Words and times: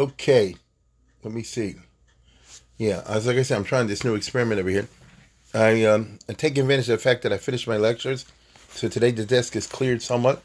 Okay, 0.00 0.56
let 1.22 1.34
me 1.34 1.42
see. 1.42 1.74
Yeah, 2.78 3.02
as 3.06 3.26
like 3.26 3.36
I 3.36 3.42
said, 3.42 3.58
I'm 3.58 3.64
trying 3.64 3.86
this 3.86 4.02
new 4.02 4.14
experiment 4.14 4.58
over 4.58 4.70
here. 4.70 4.88
I 5.52 5.84
um, 5.84 6.18
I 6.26 6.32
take 6.32 6.56
advantage 6.56 6.88
of 6.88 6.98
the 6.98 7.02
fact 7.02 7.20
that 7.22 7.34
I 7.34 7.36
finished 7.36 7.68
my 7.68 7.76
lectures, 7.76 8.24
so 8.70 8.88
today 8.88 9.10
the 9.10 9.26
desk 9.26 9.56
is 9.56 9.66
cleared 9.66 10.00
somewhat, 10.00 10.42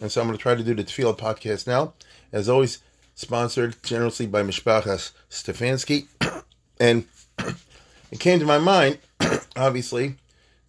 and 0.00 0.12
so 0.12 0.20
I'm 0.20 0.26
going 0.26 0.36
to 0.36 0.42
try 0.42 0.54
to 0.54 0.62
do 0.62 0.74
the 0.74 0.84
Tefillah 0.84 1.16
podcast 1.16 1.66
now. 1.66 1.94
As 2.30 2.46
always, 2.46 2.82
sponsored 3.14 3.82
generously 3.82 4.26
by 4.26 4.42
Mishpachas 4.42 5.12
Stefanski, 5.30 6.06
and 6.78 7.06
it 8.10 8.20
came 8.20 8.38
to 8.38 8.44
my 8.44 8.58
mind, 8.58 8.98
obviously, 9.56 10.16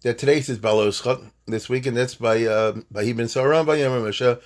that 0.04 0.16
today's 0.16 0.48
is 0.48 0.58
Baloscha 0.58 1.30
this 1.46 1.68
week, 1.68 1.84
and 1.84 1.98
that's 1.98 2.14
by 2.14 2.46
uh, 2.46 2.80
by 2.90 3.02
Ibn 3.02 3.26
Saram 3.26 3.66
by 3.66 3.74
Yom 3.74 4.02
Moshe 4.02 4.40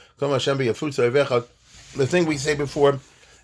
The 1.94 2.06
thing 2.08 2.26
we 2.26 2.36
say 2.36 2.56
before 2.56 2.98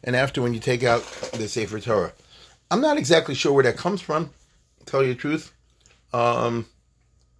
and 0.04 0.16
after 0.16 0.42
when 0.42 0.54
you 0.54 0.60
take 0.60 0.82
out 0.82 1.02
the 1.32 1.48
Sefer 1.48 1.80
Torah. 1.80 2.12
I'm 2.70 2.80
not 2.80 2.96
exactly 2.96 3.34
sure 3.34 3.52
where 3.52 3.64
that 3.64 3.76
comes 3.76 4.00
from. 4.00 4.30
Tell 4.86 5.02
you 5.02 5.14
the 5.14 5.14
truth. 5.14 5.52
Um, 6.12 6.66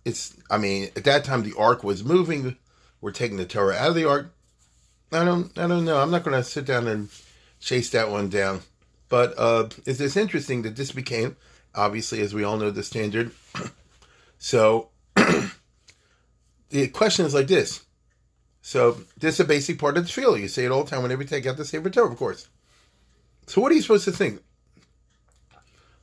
it's. 0.05 0.37
I 0.51 0.59
mean, 0.59 0.91
at 0.97 1.05
that 1.05 1.25
time 1.25 1.43
the 1.43 1.55
ark 1.59 1.83
was 1.83 2.05
moving. 2.05 2.57
We're 3.01 3.13
taking 3.13 3.37
the 3.37 3.47
Torah 3.47 3.75
out 3.75 3.91
of 3.91 3.95
the 3.95 4.09
ark. 4.09 4.33
I 5.11 5.25
don't. 5.25 5.57
I 5.59 5.67
don't 5.67 5.85
know. 5.85 5.99
I'm 5.99 6.11
not 6.11 6.25
going 6.25 6.37
to 6.37 6.45
sit 6.45 6.65
down 6.65 6.87
and 6.87 7.09
chase 7.61 7.91
that 7.91 8.11
one 8.11 8.29
down. 8.29 8.61
But 9.09 9.35
uh, 9.39 9.69
it's 9.85 9.99
just 9.99 10.17
interesting 10.17 10.63
that 10.63 10.77
this 10.77 10.93
became, 10.93 11.37
obviously, 11.75 12.21
as 12.21 12.33
we 12.33 12.45
all 12.45 12.57
know, 12.57 12.71
the 12.71 12.83
standard. 12.83 13.31
so 14.39 14.89
the 16.71 16.89
question 16.89 17.27
is 17.27 17.35
like 17.35 17.49
this. 17.49 17.85
So 18.63 18.99
this 19.19 19.35
is 19.35 19.41
a 19.41 19.45
basic 19.45 19.79
part 19.79 19.99
of 19.99 20.07
the 20.07 20.11
tefillah. 20.11 20.41
You 20.41 20.49
say 20.49 20.65
it 20.65 20.71
all 20.71 20.85
the 20.85 20.91
time 20.91 21.03
whenever 21.03 21.23
you 21.23 21.29
take 21.29 21.47
out 21.47 21.57
the 21.57 21.65
Sefer 21.65 21.91
Torah, 21.91 22.11
of 22.11 22.17
course. 22.17 22.49
So 23.47 23.61
what 23.61 23.73
are 23.73 23.75
you 23.75 23.83
supposed 23.83 24.05
to 24.05 24.13
think? 24.13 24.41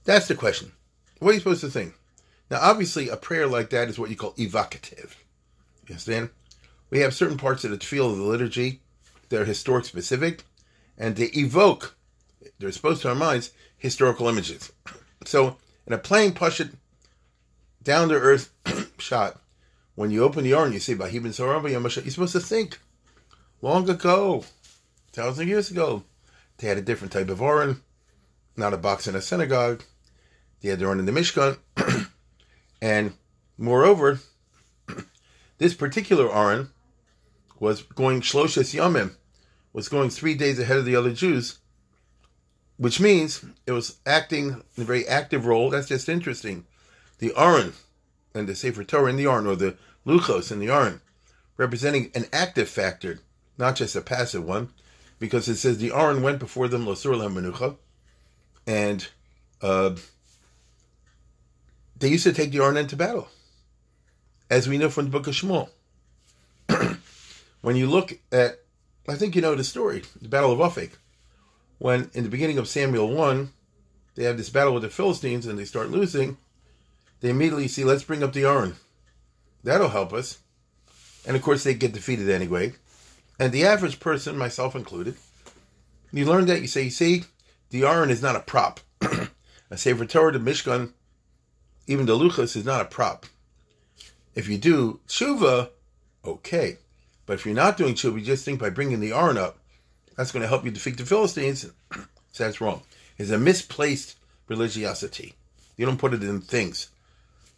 That's 0.03 0.27
the 0.27 0.35
question. 0.35 0.73
What 1.19 1.31
are 1.31 1.33
you 1.33 1.39
supposed 1.39 1.61
to 1.61 1.69
think? 1.69 1.93
Now, 2.51 2.59
obviously, 2.61 3.09
a 3.09 3.16
prayer 3.16 3.47
like 3.47 3.69
that 3.69 3.89
is 3.89 3.97
what 3.97 4.09
you 4.09 4.16
call 4.16 4.33
evocative. 4.38 5.17
You 5.88 5.93
understand? 5.93 6.29
We 6.89 6.99
have 6.99 7.13
certain 7.13 7.38
parts 7.38 7.63
of 7.63 7.71
the 7.71 7.77
tefillah 7.77 8.11
of 8.11 8.17
the 8.17 8.23
liturgy 8.23 8.81
that 9.29 9.41
are 9.41 9.45
historic 9.45 9.85
specific, 9.85 10.44
and 10.97 11.16
they 11.16 11.25
evoke, 11.27 11.95
they're 12.57 12.71
supposed 12.71 13.03
to 13.03 13.09
our 13.09 13.16
minds, 13.16 13.51
historical 13.77 14.27
images. 14.27 14.71
So, 15.25 15.57
in 15.85 15.91
a 15.91 15.97
plain, 15.97 16.31
pushit, 16.31 16.75
down 17.83 18.07
to 18.07 18.16
earth 18.16 18.53
shot, 18.97 19.38
when 20.00 20.11
you 20.11 20.23
open 20.23 20.45
the 20.45 20.53
Aron, 20.53 20.72
you 20.72 20.80
say, 20.80 20.95
Bahibin 20.95 21.36
Saramba 21.36 21.69
you're 21.69 22.09
supposed 22.09 22.31
to 22.31 22.39
think. 22.39 22.80
Long 23.61 23.89
ago, 23.89 24.45
thousand 25.11 25.50
years 25.50 25.72
ago, 25.72 26.06
they 26.58 26.69
had 26.69 26.78
a 26.78 26.81
different 26.81 27.11
type 27.11 27.28
of 27.28 27.41
Aron, 27.41 27.81
not 28.56 28.73
a 28.73 28.78
box 28.78 29.09
in 29.09 29.16
a 29.17 29.22
synagogue. 29.22 29.83
They 30.61 30.69
had 30.69 30.80
their 30.80 30.89
own 30.89 31.00
in 31.00 31.06
the 31.06 31.11
Mishkan. 31.11 31.58
and 32.81 33.12
moreover, 33.57 34.22
this 35.57 35.73
particular 35.73 36.34
Aron 36.34 36.69
was 37.59 37.81
going 37.81 38.22
Shloshes 38.22 38.73
Yamim, 38.73 39.16
was 39.73 39.90
going 39.90 40.09
three 40.09 40.34
days 40.34 40.59
ahead 40.59 40.78
of 40.78 40.85
the 40.85 40.96
other 40.96 41.12
Jews, 41.12 41.59
which 42.78 43.02
means 43.02 43.44
it 43.68 43.73
was 43.73 43.97
acting 44.06 44.63
in 44.78 44.84
a 44.84 44.85
very 44.85 45.06
active 45.06 45.46
role. 45.46 45.69
That's 45.69 45.90
just 45.90 46.07
interesting. 46.07 46.66
The 47.18 47.34
Aron 47.35 47.73
and 48.34 48.47
the 48.47 48.56
Sefer 48.56 48.85
Torah 48.85 49.09
in 49.09 49.18
the 49.18 49.25
Aron, 49.25 49.46
or 49.46 49.57
the 49.57 49.75
Luchos 50.05 50.51
in 50.51 50.59
the 50.59 50.69
Aron, 50.69 51.01
representing 51.57 52.11
an 52.15 52.25
active 52.31 52.69
factor, 52.69 53.19
not 53.57 53.75
just 53.75 53.95
a 53.95 54.01
passive 54.01 54.45
one, 54.45 54.69
because 55.19 55.47
it 55.47 55.57
says 55.57 55.77
the 55.77 55.91
Aron 55.91 56.21
went 56.21 56.39
before 56.39 56.67
them, 56.67 56.85
Losur 56.85 57.15
Menucha, 57.15 57.75
and 58.65 59.07
uh, 59.61 59.95
they 61.97 62.07
used 62.07 62.23
to 62.23 62.33
take 62.33 62.51
the 62.51 62.59
Aron 62.59 62.77
into 62.77 62.95
battle, 62.95 63.27
as 64.49 64.67
we 64.67 64.77
know 64.77 64.89
from 64.89 65.05
the 65.05 65.11
book 65.11 65.27
of 65.27 65.33
Shmuel. 65.33 65.69
when 67.61 67.75
you 67.75 67.87
look 67.87 68.19
at, 68.31 68.59
I 69.07 69.16
think 69.16 69.35
you 69.35 69.41
know 69.41 69.55
the 69.55 69.63
story, 69.63 70.03
the 70.21 70.29
Battle 70.29 70.51
of 70.51 70.59
Aphek, 70.59 70.91
when 71.77 72.09
in 72.13 72.23
the 72.23 72.29
beginning 72.29 72.57
of 72.57 72.67
Samuel 72.67 73.09
1, 73.09 73.51
they 74.16 74.23
have 74.23 74.37
this 74.37 74.49
battle 74.49 74.73
with 74.73 74.83
the 74.83 74.89
Philistines 74.89 75.45
and 75.45 75.57
they 75.57 75.66
start 75.66 75.91
losing, 75.91 76.37
they 77.21 77.29
immediately 77.29 77.67
see, 77.67 77.83
let's 77.83 78.03
bring 78.03 78.23
up 78.23 78.33
the 78.33 78.45
Aron. 78.45 78.75
That'll 79.64 79.90
help 79.90 80.14
us. 80.14 80.40
And 81.25 81.36
of 81.36 81.42
course, 81.42 81.64
they 81.64 81.74
get 81.74 81.94
defeated 81.94 82.30
anyway. 82.30 82.74
And 83.40 83.52
the 83.52 83.66
average 83.66 84.00
person, 84.00 84.38
myself 84.38 84.75
included, 84.75 85.16
you 86.12 86.25
learn 86.25 86.46
that 86.47 86.62
you 86.62 86.68
say, 86.68 86.84
you 86.84 86.90
see, 86.90 87.24
the 87.70 87.84
Aron 87.84 88.09
is 88.09 88.22
not 88.22 88.36
a 88.36 88.40
prop. 88.40 88.80
a 89.70 89.78
Sefer 89.78 90.06
Torah, 90.06 90.31
the 90.31 90.40
Mishkan, 90.40 90.94
even 91.88 92.06
the 92.06 92.18
Luchos 92.18 92.56
is 92.56 92.66
not 92.66 92.81
a 92.81 92.86
prop. 92.86 93.25
If 94.36 94.47
you 94.47 94.58
do 94.58 95.00
tshuva, 95.08 95.70
okay. 96.26 96.78
But 97.26 97.34
if 97.34 97.46
you're 97.46 97.56
not 97.56 97.78
doing 97.78 97.94
tshuva, 97.94 98.20
you 98.20 98.26
just 98.26 98.46
think 98.46 98.59
by 98.59 98.70
bringing 98.70 99.00
the 99.00 99.14
Aron 99.14 99.38
up, 99.38 99.59
that's 100.16 100.31
going 100.31 100.41
to 100.41 100.47
help 100.50 100.66
you 100.66 100.72
defeat 100.72 100.97
the 100.97 101.06
Philistines. 101.06 101.70
so 102.31 102.44
that's 102.44 102.62
wrong. 102.62 102.81
It's 103.18 103.31
a 103.31 103.38
misplaced 103.38 104.18
religiosity. 104.47 105.36
You 105.78 105.86
don't 105.86 106.00
put 106.00 106.14
it 106.14 106.24
in 106.24 106.41
things. 106.41 106.90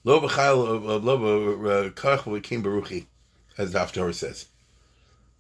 Lo 0.04 0.20
b'chayil 0.20 0.90
uh, 0.90 0.98
lo 0.98 1.92
kach 1.92 2.24
v'kim 2.24 2.64
baruchi, 2.64 3.06
as 3.58 3.72
the 3.72 3.80
Haftarah 3.80 4.14
says. 4.14 4.48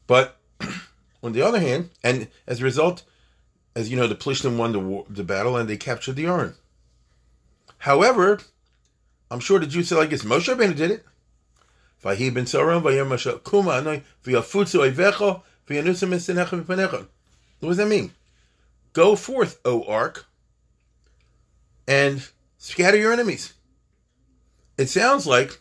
But 0.07 0.37
on 1.23 1.33
the 1.33 1.41
other 1.41 1.59
hand, 1.59 1.89
and 2.03 2.27
as 2.45 2.61
a 2.61 2.63
result, 2.63 3.03
as 3.75 3.89
you 3.89 3.97
know, 3.97 4.07
the 4.07 4.15
Plishtim 4.15 4.57
won 4.57 4.71
the, 4.71 4.79
war, 4.79 5.05
the 5.09 5.23
battle 5.23 5.57
and 5.57 5.69
they 5.69 5.77
captured 5.77 6.15
the 6.15 6.27
Aron. 6.27 6.55
However, 7.79 8.39
I'm 9.31 9.39
sure 9.39 9.59
the 9.59 9.65
Jews 9.65 9.87
said 9.87 9.97
like 9.97 10.09
this: 10.09 10.23
Moshe 10.23 10.53
Rabbeinu 10.53 10.75
did 10.75 10.91
it. 10.91 11.05
Vahi 12.03 12.33
ben 12.33 12.45
Saram 12.45 12.83
vayom 12.83 13.07
Moshe 13.09 13.43
kuma 13.43 13.71
anoi 13.71 14.03
v'yafutzu 14.23 14.91
oivecho 14.91 15.41
v'yanusam 15.67 16.13
esinecha 16.13 16.63
v'panecha. 16.63 17.07
What 17.59 17.69
does 17.69 17.77
that 17.77 17.87
mean? 17.87 18.11
Go 18.93 19.15
forth, 19.15 19.59
O 19.63 19.83
Ark, 19.83 20.25
and 21.87 22.27
scatter 22.57 22.97
your 22.97 23.13
enemies. 23.13 23.53
It 24.81 24.89
sounds 24.89 25.27
like 25.27 25.59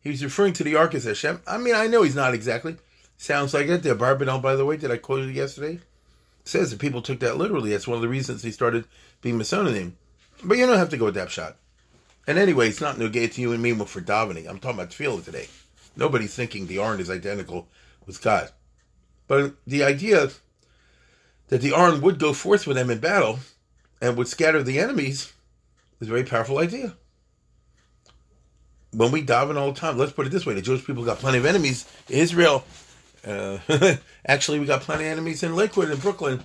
he's 0.00 0.24
referring 0.24 0.54
to 0.54 0.64
the 0.64 0.74
Ark 0.74 0.92
as 0.96 1.04
Hashem. 1.04 1.40
I 1.46 1.56
mean, 1.56 1.76
I 1.76 1.86
know 1.86 2.02
he's 2.02 2.16
not 2.16 2.34
exactly. 2.34 2.78
Sounds 3.16 3.54
like 3.54 3.68
it. 3.68 3.84
The 3.84 3.94
Barbanel, 3.94 4.42
by 4.42 4.56
the 4.56 4.64
way, 4.64 4.76
did 4.76 4.90
I 4.90 4.96
quote 4.96 5.22
it 5.22 5.32
yesterday? 5.32 5.78
says 6.42 6.72
that 6.72 6.80
people 6.80 7.00
took 7.00 7.20
that 7.20 7.36
literally. 7.36 7.70
That's 7.70 7.86
one 7.86 7.94
of 7.94 8.02
the 8.02 8.08
reasons 8.08 8.42
he 8.42 8.50
started 8.50 8.86
being 9.22 9.38
Masonanim. 9.38 9.92
But 10.42 10.58
you 10.58 10.66
don't 10.66 10.78
have 10.78 10.88
to 10.88 10.96
go 10.96 11.04
with 11.04 11.14
that 11.14 11.30
shot. 11.30 11.58
And 12.26 12.38
anyway, 12.38 12.68
it's 12.68 12.80
not 12.80 12.96
nogea 12.96 13.32
to 13.32 13.40
you 13.40 13.52
and 13.52 13.62
me 13.62 13.72
for 13.84 14.00
davening. 14.00 14.48
I'm 14.48 14.58
talking 14.58 14.80
about 14.80 14.90
tefillah 14.90 15.24
today. 15.24 15.46
Nobody's 15.94 16.34
thinking 16.34 16.66
the 16.66 16.80
Aron 16.80 16.98
is 16.98 17.08
identical 17.08 17.68
with 18.04 18.20
God. 18.20 18.50
But 19.28 19.54
the 19.64 19.84
idea 19.84 20.30
that 21.50 21.60
the 21.60 21.72
Aron 21.72 22.00
would 22.00 22.18
go 22.18 22.32
forth 22.32 22.66
with 22.66 22.76
them 22.76 22.90
in 22.90 22.98
battle 22.98 23.38
and 24.02 24.16
would 24.16 24.26
scatter 24.26 24.60
the 24.60 24.80
enemies 24.80 25.32
is 26.00 26.08
a 26.08 26.10
very 26.10 26.24
powerful 26.24 26.58
idea 26.58 26.96
when 28.92 29.12
we 29.12 29.24
daven 29.24 29.56
all 29.56 29.72
the 29.72 29.78
time, 29.78 29.96
let's 29.96 30.12
put 30.12 30.26
it 30.26 30.30
this 30.30 30.44
way: 30.44 30.54
the 30.54 30.62
Jewish 30.62 30.84
people 30.84 31.04
got 31.04 31.18
plenty 31.18 31.38
of 31.38 31.46
enemies. 31.46 31.86
Israel, 32.08 32.64
uh, 33.26 33.58
actually, 34.26 34.58
we 34.58 34.66
got 34.66 34.82
plenty 34.82 35.04
of 35.04 35.12
enemies 35.12 35.42
in 35.42 35.54
Lakewood, 35.54 35.90
in 35.90 35.98
Brooklyn, 35.98 36.42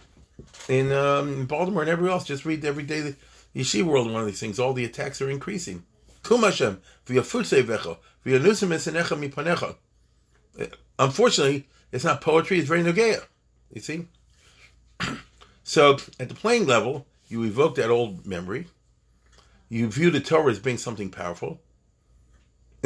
in 0.69 0.91
um, 0.91 1.45
Baltimore, 1.45 1.81
and 1.81 1.89
everywhere 1.89 2.13
else. 2.13 2.25
Just 2.25 2.45
read 2.45 2.63
every 2.63 2.83
day 2.83 3.01
the 3.01 3.15
Yeshiva 3.55 3.85
World. 3.85 4.11
One 4.11 4.21
of 4.21 4.27
these 4.27 4.39
things, 4.39 4.59
all 4.59 4.73
the 4.73 4.85
attacks 4.85 5.21
are 5.21 5.29
increasing. 5.29 5.83
V'yanusim 6.23 7.09
esenecha 8.25 9.15
mipanecha. 9.29 9.75
Unfortunately, 10.99 11.67
it's 11.91 12.03
not 12.03 12.21
poetry; 12.21 12.59
it's 12.59 12.67
very 12.67 12.83
nogea. 12.83 13.23
You 13.71 13.81
see. 13.81 14.07
so, 15.63 15.97
at 16.19 16.29
the 16.29 16.35
playing 16.35 16.67
level, 16.67 17.07
you 17.27 17.43
evoke 17.43 17.75
that 17.75 17.89
old 17.89 18.25
memory. 18.25 18.67
You 19.67 19.89
view 19.89 20.11
the 20.11 20.19
Torah 20.19 20.51
as 20.51 20.59
being 20.59 20.77
something 20.77 21.09
powerful 21.09 21.59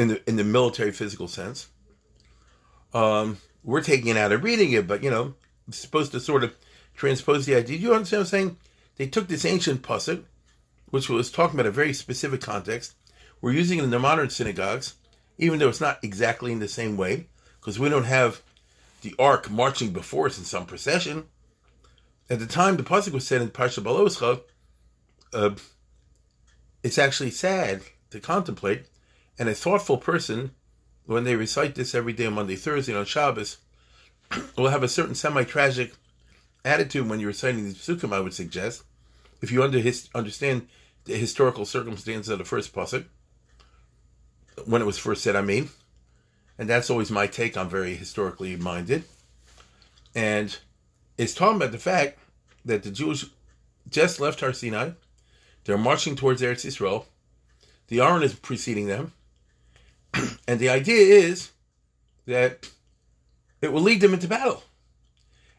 in 0.00 0.08
the 0.08 0.28
in 0.28 0.36
the 0.36 0.44
military 0.44 0.92
physical 0.92 1.28
sense. 1.28 1.68
Um, 2.94 3.36
we're 3.62 3.82
taking 3.82 4.08
it 4.08 4.16
out 4.16 4.32
of 4.32 4.42
reading 4.42 4.72
it, 4.72 4.86
but 4.86 5.04
you 5.04 5.10
know, 5.10 5.34
it's 5.68 5.78
supposed 5.78 6.12
to 6.12 6.20
sort 6.20 6.42
of 6.42 6.54
transpose 6.96 7.44
the 7.44 7.54
idea. 7.54 7.76
Do 7.76 7.82
you 7.82 7.94
understand 7.94 8.20
what 8.20 8.24
I'm 8.24 8.30
saying? 8.30 8.56
They 8.96 9.06
took 9.06 9.28
this 9.28 9.44
ancient 9.44 9.82
pasuk, 9.82 10.24
which 10.88 11.10
was 11.10 11.30
talking 11.30 11.60
about 11.60 11.68
a 11.68 11.70
very 11.70 11.92
specific 11.92 12.40
context. 12.40 12.94
We're 13.42 13.52
using 13.52 13.78
it 13.78 13.84
in 13.84 13.90
the 13.90 13.98
modern 13.98 14.30
synagogues, 14.30 14.94
even 15.38 15.58
though 15.58 15.68
it's 15.68 15.80
not 15.80 16.02
exactly 16.02 16.50
in 16.50 16.60
the 16.60 16.68
same 16.68 16.96
way, 16.96 17.26
because 17.60 17.78
we 17.78 17.90
don't 17.90 18.04
have 18.04 18.42
the 19.02 19.14
ark 19.18 19.50
marching 19.50 19.92
before 19.92 20.26
us 20.26 20.38
in 20.38 20.44
some 20.44 20.64
procession. 20.64 21.26
At 22.30 22.38
the 22.38 22.46
time 22.46 22.76
the 22.76 22.82
pasuk 22.82 23.12
was 23.12 23.26
said 23.26 23.42
in 23.42 23.50
Parsha 23.50 23.82
Baloscha, 23.82 24.40
uh, 25.34 25.50
it's 26.82 26.98
actually 26.98 27.30
sad 27.30 27.82
to 28.10 28.18
contemplate, 28.18 28.86
and 29.40 29.48
a 29.48 29.54
thoughtful 29.54 29.96
person, 29.96 30.50
when 31.06 31.24
they 31.24 31.34
recite 31.34 31.74
this 31.74 31.94
every 31.94 32.12
day 32.12 32.26
on 32.26 32.34
Monday, 32.34 32.56
Thursday, 32.56 32.94
on 32.94 33.06
Shabbos, 33.06 33.56
will 34.56 34.68
have 34.68 34.82
a 34.82 34.88
certain 34.88 35.14
semi-tragic 35.14 35.94
attitude 36.62 37.08
when 37.08 37.20
you're 37.20 37.28
reciting 37.28 37.64
these 37.64 37.78
psukim. 37.78 38.12
I 38.12 38.20
would 38.20 38.34
suggest, 38.34 38.82
if 39.40 39.50
you 39.50 39.62
under 39.62 39.78
his, 39.78 40.10
understand 40.14 40.68
the 41.06 41.16
historical 41.16 41.64
circumstances 41.64 42.28
of 42.28 42.36
the 42.36 42.44
first 42.44 42.74
pasuk, 42.74 43.06
when 44.66 44.82
it 44.82 44.84
was 44.84 44.98
first 44.98 45.22
said, 45.22 45.36
I 45.36 45.40
mean, 45.40 45.70
and 46.58 46.68
that's 46.68 46.90
always 46.90 47.10
my 47.10 47.26
take. 47.26 47.56
I'm 47.56 47.70
very 47.70 47.94
historically 47.94 48.56
minded, 48.56 49.04
and 50.14 50.54
it's 51.16 51.32
talking 51.32 51.56
about 51.56 51.72
the 51.72 51.78
fact 51.78 52.18
that 52.66 52.82
the 52.82 52.90
Jews 52.90 53.30
just 53.88 54.20
left 54.20 54.40
Har 54.40 54.52
Sinai. 54.52 54.90
They're 55.64 55.78
marching 55.78 56.14
towards 56.14 56.42
Eretz 56.42 56.66
Yisrael. 56.66 57.06
The 57.88 58.00
Aron 58.00 58.22
is 58.22 58.34
preceding 58.34 58.86
them. 58.86 59.14
and 60.48 60.58
the 60.58 60.68
idea 60.68 61.00
is 61.00 61.50
that 62.26 62.68
it 63.60 63.72
will 63.72 63.82
lead 63.82 64.00
them 64.00 64.14
into 64.14 64.28
battle. 64.28 64.62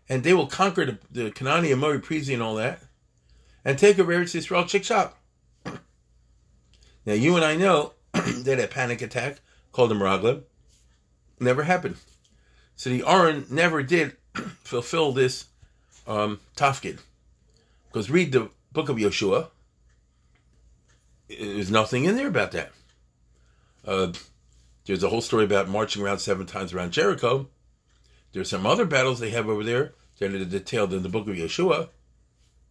And 0.09 0.23
they 0.23 0.33
will 0.33 0.47
conquer 0.47 0.85
the, 0.85 0.97
the 1.09 1.31
Kanani 1.31 1.71
and 1.71 2.03
Prezi 2.03 2.33
and 2.33 2.43
all 2.43 2.55
that 2.55 2.81
and 3.63 3.77
take 3.77 3.99
over 3.99 4.13
Eretz 4.13 4.35
Yisrael 4.35 4.67
chick 4.67 4.83
shop. 4.83 5.17
Now, 7.05 7.13
you 7.13 7.35
and 7.35 7.45
I 7.45 7.55
know 7.55 7.93
that 8.13 8.59
a 8.59 8.67
panic 8.67 9.01
attack 9.01 9.39
called 9.71 9.91
the 9.91 9.95
Meraglim 9.95 10.43
never 11.39 11.63
happened. 11.63 11.97
So 12.75 12.89
the 12.89 13.03
Aron 13.05 13.45
never 13.49 13.83
did 13.83 14.17
fulfill 14.63 15.11
this 15.11 15.45
um, 16.07 16.39
tafkid. 16.55 16.99
Because 17.87 18.09
read 18.09 18.31
the 18.31 18.49
book 18.71 18.89
of 18.89 18.97
Yeshua, 18.97 19.47
there's 21.27 21.71
nothing 21.71 22.05
in 22.05 22.15
there 22.15 22.27
about 22.27 22.51
that. 22.51 22.71
Uh, 23.85 24.11
there's 24.85 25.03
a 25.03 25.09
whole 25.09 25.21
story 25.21 25.43
about 25.43 25.69
marching 25.69 26.01
around 26.01 26.19
seven 26.19 26.45
times 26.45 26.73
around 26.73 26.91
Jericho. 26.91 27.47
There's 28.33 28.49
some 28.49 28.65
other 28.65 28.85
battles 28.85 29.19
they 29.19 29.29
have 29.31 29.47
over 29.47 29.63
there 29.63 29.93
that 30.19 30.33
are 30.33 30.45
detailed 30.45 30.93
in 30.93 31.03
the 31.03 31.09
book 31.09 31.27
of 31.27 31.35
Yeshua. 31.35 31.89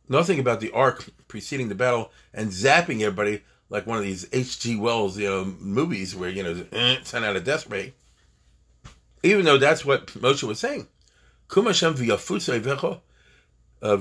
Nothing 0.09 0.41
about 0.41 0.61
the 0.61 0.73
ark 0.73 1.09
preceding 1.29 1.69
the 1.69 1.75
battle 1.75 2.11
and 2.35 2.51
zapping 2.51 3.03
everybody 3.03 3.43
like 3.69 3.87
one 3.87 3.99
of 3.99 4.05
these 4.05 4.27
H.G. 4.33 4.77
Wells, 4.77 5.17
you 5.17 5.29
know, 5.29 5.45
movies 5.45 6.17
where 6.17 6.31
you 6.31 6.43
know 6.43 6.65
eh, 6.73 6.97
send 7.05 7.25
out 7.25 7.37
a 7.37 7.41
death 7.41 7.71
ray. 7.71 7.95
Even 9.23 9.45
though 9.45 9.59
that's 9.59 9.85
what 9.85 10.07
Moshe 10.09 10.43
was 10.43 10.59
saying, 10.59 10.89
uh, 11.55 11.61
uh, 13.83 13.97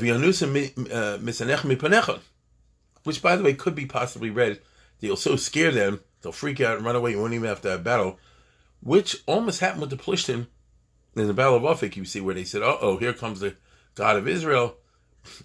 which 3.03 3.21
by 3.21 3.35
the 3.35 3.43
way 3.43 3.53
could 3.53 3.75
be 3.75 3.85
possibly 3.85 4.29
read. 4.29 4.59
They'll 4.99 5.15
so 5.15 5.35
scare 5.35 5.71
them 5.71 6.01
they'll 6.21 6.31
freak 6.31 6.61
out 6.61 6.77
and 6.77 6.85
run 6.85 6.95
away. 6.95 7.11
You 7.11 7.19
won't 7.19 7.33
even 7.33 7.47
have 7.47 7.61
to 7.61 7.69
have 7.69 7.83
battle, 7.83 8.19
which 8.81 9.17
almost 9.25 9.59
happened 9.59 9.81
with 9.81 9.89
the 9.89 9.97
Plishtim 9.97 10.47
in 11.15 11.27
the 11.27 11.33
Battle 11.33 11.55
of 11.55 11.63
Afik. 11.63 11.95
You 11.95 12.05
see 12.05 12.21
where 12.21 12.35
they 12.35 12.43
said, 12.43 12.61
"Uh 12.61 12.77
oh, 12.81 12.97
here 12.97 13.13
comes 13.13 13.39
the 13.39 13.55
God 13.95 14.15
of 14.15 14.27
Israel, 14.27 14.77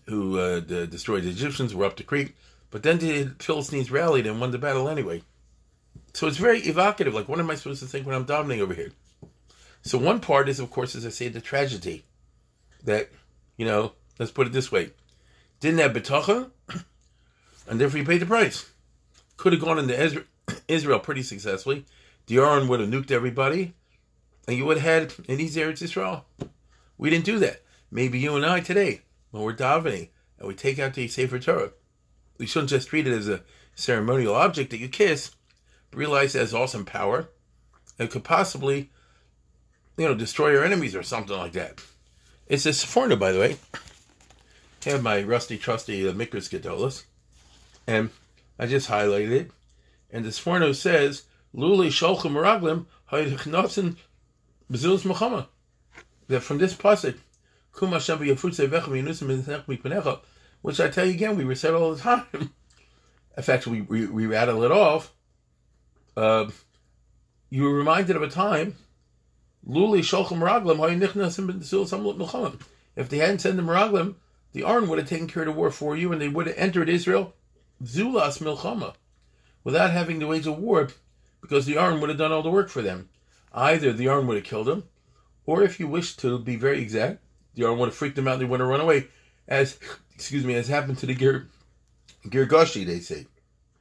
who 0.07 0.39
uh, 0.39 0.61
the, 0.61 0.87
destroyed 0.87 1.25
the 1.25 1.31
Egyptians. 1.31 1.75
We're 1.75 1.87
up 1.87 1.97
the 1.97 2.03
creek." 2.03 2.37
But 2.71 2.83
then 2.83 2.99
the 2.99 3.35
Philistines 3.39 3.91
rallied 3.91 4.27
and 4.27 4.41
won 4.41 4.51
the 4.51 4.59
battle 4.59 4.89
anyway. 4.89 5.23
So 6.13 6.27
it's 6.27 6.39
very 6.39 6.61
evocative. 6.61 7.15
Like, 7.15 7.29
what 7.29 7.39
am 7.39 7.51
I 7.51 7.55
supposed 7.55 7.81
to 7.81 7.87
think 7.87 8.07
when 8.07 8.17
I'm 8.17 8.25
dominating 8.25 8.63
over 8.63 8.75
here? 8.75 8.91
So 9.83 9.99
one 9.99 10.19
part 10.21 10.49
is, 10.49 10.59
of 10.59 10.71
course, 10.71 10.97
as 10.97 11.07
I 11.07 11.11
say, 11.11 11.29
the 11.29 11.41
tragedy 11.41 12.05
that 12.83 13.11
you 13.57 13.65
know 13.65 13.93
Let's 14.19 14.33
put 14.33 14.47
it 14.47 14.53
this 14.53 14.71
way: 14.71 14.91
didn't 15.61 15.81
have 15.81 15.93
betacha, 15.93 16.51
and 17.69 17.81
therefore 17.81 17.99
you 17.99 18.05
paid 18.05 18.21
the 18.21 18.27
price. 18.27 18.71
Could 19.37 19.53
have 19.53 19.63
gone 19.63 19.79
into 19.79 19.99
Israel 20.69 20.99
pretty 20.99 21.23
successfully. 21.23 21.85
Aron 22.31 22.69
would 22.69 22.81
have 22.81 22.89
nuked 22.89 23.11
everybody, 23.11 23.75
and 24.49 24.57
you 24.57 24.65
would 24.65 24.79
have 24.79 25.11
had 25.11 25.29
an 25.29 25.41
easy 25.41 25.61
Eretz 25.61 25.83
Israel. 25.83 26.25
We 26.97 27.11
didn't 27.11 27.27
do 27.27 27.39
that. 27.41 27.63
Maybe 27.91 28.19
you 28.19 28.37
and 28.37 28.47
I 28.47 28.61
today, 28.61 29.03
when 29.31 29.43
we're 29.43 29.55
davening 29.55 30.09
and 30.39 30.49
we 30.49 30.55
take 30.55 30.79
out 30.79 30.95
the 30.95 31.07
Sefer 31.09 31.39
Torah, 31.39 31.73
we 32.39 32.47
shouldn't 32.47 32.71
just 32.71 32.89
treat 32.89 33.07
it 33.07 33.13
as 33.13 33.29
a 33.29 33.43
ceremonial 33.75 34.35
object 34.35 34.71
that 34.71 34.79
you 34.79 34.89
kiss, 34.89 35.33
but 35.91 35.99
realize 35.99 36.35
it 36.35 36.41
has 36.41 36.55
awesome 36.55 36.85
power. 36.85 37.29
It 37.99 38.11
could 38.11 38.25
possibly, 38.25 38.91
you 39.97 40.07
know, 40.07 40.15
destroy 40.15 40.57
our 40.57 40.65
enemies 40.65 40.97
or 40.97 41.03
something 41.03 41.37
like 41.37 41.53
that. 41.53 41.81
It's 42.49 42.67
a 42.67 42.71
Sforno, 42.71 43.19
by 43.19 43.33
the 43.33 43.39
way 43.39 43.57
have 44.91 45.03
my 45.03 45.23
rusty 45.23 45.59
trusty 45.59 46.09
uh, 46.09 46.13
Mikras 46.13 46.49
Gedolas, 46.49 47.05
and 47.87 48.11
I 48.59 48.67
just 48.67 48.89
highlighted 48.89 49.31
it. 49.31 49.51
And 50.15 50.25
the 50.25 50.29
Sforno 50.29 50.73
says, 50.73 51.25
Luli 51.53 51.89
Sholchem 51.89 52.31
Meraglim 52.31 52.87
Haychnotzen 53.11 53.97
Bezilus 54.71 55.05
Muhammad. 55.05 55.47
That 56.29 56.43
from 56.43 56.59
this 56.59 56.73
pasuk, 56.73 57.19
Kum 57.73 57.91
Hashem 57.91 58.21
V'Yafutze 58.21 58.69
Vechem 58.69 58.93
Yinusim 58.93 59.43
V'Nech 59.43 59.67
Mikpanecha, 59.67 60.21
which 60.63 60.79
I 60.79 60.89
tell 60.89 61.05
you 61.05 61.15
again, 61.15 61.37
we 61.37 61.43
recite 61.43 61.75
all 61.75 61.93
the 61.93 62.01
time. 62.01 62.25
In 63.37 63.43
fact, 63.43 63.67
we, 63.67 63.81
we, 63.81 64.07
we 64.07 64.27
rattle 64.27 64.63
it 64.63 64.71
off. 64.71 65.13
Uh, 66.17 66.49
you 67.51 67.65
were 67.65 67.75
reminded 67.75 68.15
of 68.15 68.23
a 68.23 68.29
time, 68.29 68.77
Luli 69.69 69.99
Sholchem 69.99 70.39
Meraglim 70.39 70.77
Haychnotzen 70.77 71.51
Bezilus 71.59 72.17
Muhammad. 72.17 72.61
If 72.95 73.09
they 73.09 73.19
hadn't 73.19 73.41
sent 73.41 73.57
the 73.57 73.63
Meraglim, 73.63 74.15
the 74.53 74.63
Aron 74.65 74.89
would 74.89 75.01
have 75.01 75.09
taken 75.09 75.27
care 75.27 75.43
of 75.43 75.49
the 75.49 75.53
war 75.53 75.73
for 75.73 75.97
you, 75.97 76.13
and 76.13 76.21
they 76.21 76.29
would 76.29 76.47
have 76.47 76.57
entered 76.57 76.89
Israel, 76.89 77.35
Zulas 77.83 78.41
Milchama, 78.41 78.95
without 79.65 79.91
having 79.91 80.21
to 80.21 80.27
wage 80.27 80.47
a 80.47 80.53
war, 80.53 80.89
because 81.41 81.67
the 81.67 81.79
Aron 81.79 82.01
would 82.01 82.11
have 82.11 82.19
done 82.19 82.33
all 82.33 82.43
the 82.43 82.51
work 82.51 82.69
for 82.69 82.83
them. 82.83 83.09
Either 83.53 83.93
the 83.93 84.09
Aron 84.09 84.27
would 84.27 84.37
have 84.37 84.45
killed 84.45 84.67
them, 84.67 84.85
or 85.47 85.63
if 85.63 85.81
you 85.81 85.89
wish 85.89 86.17
to 86.17 86.39
be 86.39 86.57
very 86.57 86.81
exact, 86.81 87.23
the 87.55 87.65
Aron 87.65 87.79
would 87.79 87.89
have 87.89 87.95
freaked 87.95 88.17
them 88.17 88.29
out 88.29 88.35
and 88.35 88.43
they 88.43 88.47
would 88.47 88.61
have 88.61 88.69
run 88.69 88.81
away, 88.81 89.09
as, 89.49 89.79
excuse 90.15 90.45
me, 90.45 90.55
as 90.55 90.69
happened 90.69 90.99
to 90.99 91.07
the 91.07 91.15
Gir, 91.15 91.49
they 92.31 93.01
say. 93.01 93.27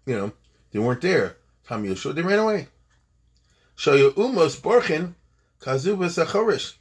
You 0.05 0.17
know, 0.17 0.31
they 0.72 0.79
weren't 0.79 1.01
there. 1.01 1.38
Tam 1.67 1.86
Yoshua, 1.86 2.13
they 2.13 2.22
ran 2.22 2.39
away. 2.39 2.67
Shoyu 3.77 4.12
Umos 4.12 4.60
Borchin, 4.60 5.13
Kazubas 5.60 6.24
Achorish, 6.24 6.75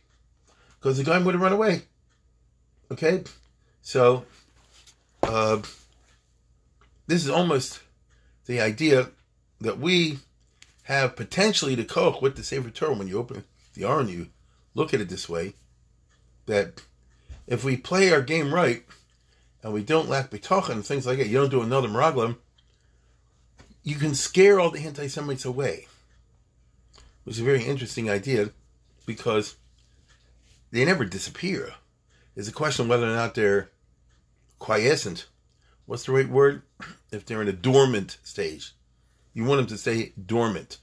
because 0.78 0.98
the 0.98 1.04
guy 1.04 1.18
would 1.18 1.34
have 1.34 1.42
run 1.42 1.52
away. 1.52 1.82
Okay? 2.90 3.22
So, 3.80 4.24
uh, 5.22 5.62
this 7.06 7.24
is 7.24 7.30
almost 7.30 7.80
the 8.46 8.60
idea 8.60 9.10
that 9.60 9.78
we 9.78 10.18
have 10.84 11.16
potentially 11.16 11.76
to 11.76 11.84
cope 11.84 12.20
with 12.20 12.36
the 12.36 12.42
Sefer 12.42 12.70
Torah 12.70 12.94
when 12.94 13.08
you 13.08 13.18
open 13.18 13.44
the 13.74 13.84
R 13.84 14.00
and 14.00 14.10
you 14.10 14.28
look 14.74 14.92
at 14.92 15.00
it 15.00 15.08
this 15.08 15.28
way, 15.28 15.54
that 16.46 16.82
if 17.46 17.64
we 17.64 17.76
play 17.76 18.12
our 18.12 18.22
game 18.22 18.52
right 18.52 18.84
and 19.62 19.72
we 19.72 19.82
don't 19.82 20.08
lack 20.08 20.30
betochen 20.30 20.72
and 20.72 20.84
things 20.84 21.06
like 21.06 21.18
that, 21.18 21.28
you 21.28 21.38
don't 21.38 21.50
do 21.50 21.62
another 21.62 21.88
meraglim, 21.88 22.36
you 23.84 23.96
can 23.96 24.14
scare 24.14 24.58
all 24.60 24.70
the 24.70 24.84
anti-Semites 24.84 25.44
away. 25.44 25.86
Which 27.24 27.36
is 27.36 27.42
a 27.42 27.44
very 27.44 27.64
interesting 27.64 28.10
idea 28.10 28.50
because 29.06 29.56
they 30.72 30.84
never 30.84 31.04
disappear. 31.04 31.74
It's 32.34 32.48
a 32.48 32.52
question 32.52 32.88
whether 32.88 33.06
or 33.06 33.14
not 33.14 33.34
they're 33.34 33.70
quiescent. 34.58 35.26
What's 35.86 36.04
the 36.04 36.12
right 36.12 36.28
word? 36.28 36.62
If 37.10 37.26
they're 37.26 37.42
in 37.42 37.48
a 37.48 37.52
dormant 37.52 38.16
stage, 38.24 38.72
you 39.34 39.44
want 39.44 39.58
them 39.58 39.66
to 39.66 39.76
stay 39.76 40.14
dormant. 40.24 40.78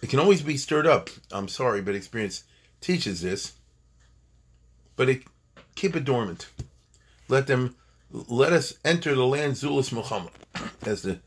It 0.00 0.10
can 0.10 0.20
always 0.20 0.42
be 0.42 0.56
stirred 0.56 0.86
up. 0.86 1.10
I'm 1.32 1.48
sorry, 1.48 1.82
but 1.82 1.96
experience 1.96 2.44
teaches 2.80 3.20
this. 3.20 3.54
But 4.94 5.08
it, 5.08 5.22
keep 5.74 5.96
it 5.96 6.04
dormant. 6.04 6.48
Let 7.28 7.48
them, 7.48 7.74
let 8.12 8.52
us 8.52 8.74
enter 8.84 9.14
the 9.14 9.26
land 9.26 9.56
Zulus 9.56 9.90
Muhammad, 9.90 10.30
as 10.86 11.02
the 11.02 11.18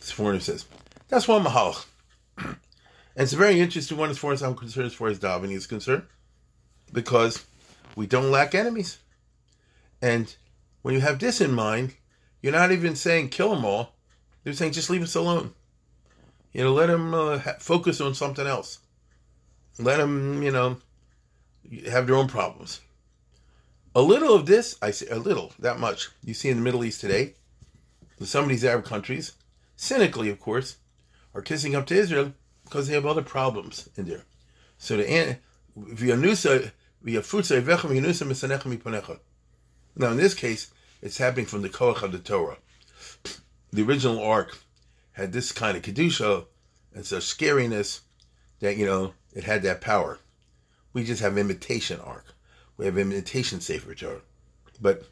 Sforno 0.00 0.40
says. 0.40 0.64
That's 1.08 1.28
one 1.28 1.44
mahalach. 1.44 1.84
And 3.14 3.24
it's 3.24 3.34
a 3.34 3.36
very 3.36 3.60
interesting 3.60 3.98
one 3.98 4.08
as 4.08 4.16
far 4.16 4.32
as 4.32 4.42
I'm 4.42 4.54
concerned, 4.54 4.86
as 4.86 4.94
far 4.94 5.08
as 5.08 5.18
davening 5.18 5.52
is 5.52 5.66
concerned, 5.66 6.04
because 6.94 7.44
we 7.94 8.06
don't 8.06 8.30
lack 8.30 8.54
enemies. 8.54 8.96
And 10.00 10.34
when 10.82 10.94
you 10.94 11.00
have 11.00 11.18
this 11.18 11.40
in 11.40 11.52
mind, 11.52 11.94
you're 12.40 12.52
not 12.52 12.72
even 12.72 12.94
saying 12.96 13.30
kill 13.30 13.54
them 13.54 13.64
all. 13.64 13.94
You're 14.44 14.54
saying 14.54 14.72
just 14.72 14.90
leave 14.90 15.02
us 15.02 15.14
alone. 15.14 15.54
You 16.52 16.64
know, 16.64 16.72
let 16.72 16.88
them 16.88 17.14
uh, 17.14 17.38
focus 17.60 18.00
on 18.00 18.14
something 18.14 18.46
else. 18.46 18.80
Let 19.78 19.96
them, 19.98 20.42
you 20.42 20.50
know, 20.50 20.78
have 21.88 22.06
their 22.06 22.16
own 22.16 22.28
problems. 22.28 22.80
A 23.94 24.02
little 24.02 24.34
of 24.34 24.46
this, 24.46 24.76
I 24.82 24.90
say 24.90 25.06
a 25.08 25.18
little, 25.18 25.52
that 25.58 25.78
much, 25.78 26.08
you 26.24 26.34
see 26.34 26.48
in 26.48 26.56
the 26.56 26.62
Middle 26.62 26.84
East 26.84 27.00
today, 27.00 27.34
some 28.22 28.44
of 28.44 28.50
these 28.50 28.64
Arab 28.64 28.84
countries, 28.84 29.32
cynically, 29.76 30.28
of 30.28 30.40
course, 30.40 30.76
are 31.34 31.42
kissing 31.42 31.74
up 31.74 31.86
to 31.86 31.94
Israel 31.94 32.32
because 32.64 32.88
they 32.88 32.94
have 32.94 33.06
other 33.06 33.22
problems 33.22 33.88
in 33.96 34.06
there. 34.06 34.24
So 34.78 34.96
the 34.96 35.38
now 39.96 40.10
in 40.10 40.16
this 40.16 40.34
case, 40.34 40.72
it's 41.00 41.18
happening 41.18 41.46
from 41.46 41.62
the 41.62 41.68
Koach 41.68 42.02
of 42.02 42.12
the 42.12 42.18
Torah. 42.18 42.58
The 43.72 43.82
original 43.82 44.22
ark 44.22 44.58
had 45.12 45.32
this 45.32 45.52
kind 45.52 45.76
of 45.76 45.82
kedusha 45.82 46.46
and 46.94 47.04
such 47.04 47.24
scariness 47.24 48.00
that 48.60 48.76
you 48.76 48.86
know 48.86 49.14
it 49.32 49.44
had 49.44 49.62
that 49.62 49.80
power. 49.80 50.18
We 50.92 51.04
just 51.04 51.22
have 51.22 51.38
imitation 51.38 52.00
ark. 52.00 52.34
We 52.76 52.86
have 52.86 52.98
imitation 52.98 53.60
Sefer 53.60 53.94
Torah. 53.94 54.20
But 54.80 55.04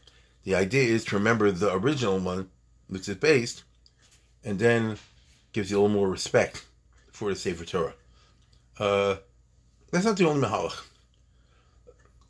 the 0.45 0.55
idea 0.55 0.85
is 0.85 1.05
to 1.07 1.17
remember 1.17 1.51
the 1.51 1.73
original 1.73 2.19
one, 2.19 2.51
which 2.89 3.09
is 3.09 3.17
based, 3.17 3.65
and 4.45 4.59
then 4.59 4.99
gives 5.53 5.71
you 5.71 5.79
a 5.79 5.81
little 5.81 5.97
more 5.97 6.09
respect 6.09 6.67
for 7.13 7.31
the 7.31 7.37
Sefer 7.37 7.65
Torah. 7.65 7.95
Uh, 8.79 9.17
that's 9.91 10.05
not 10.05 10.17
the 10.17 10.29
only 10.29 10.47
Mahalach. 10.47 10.85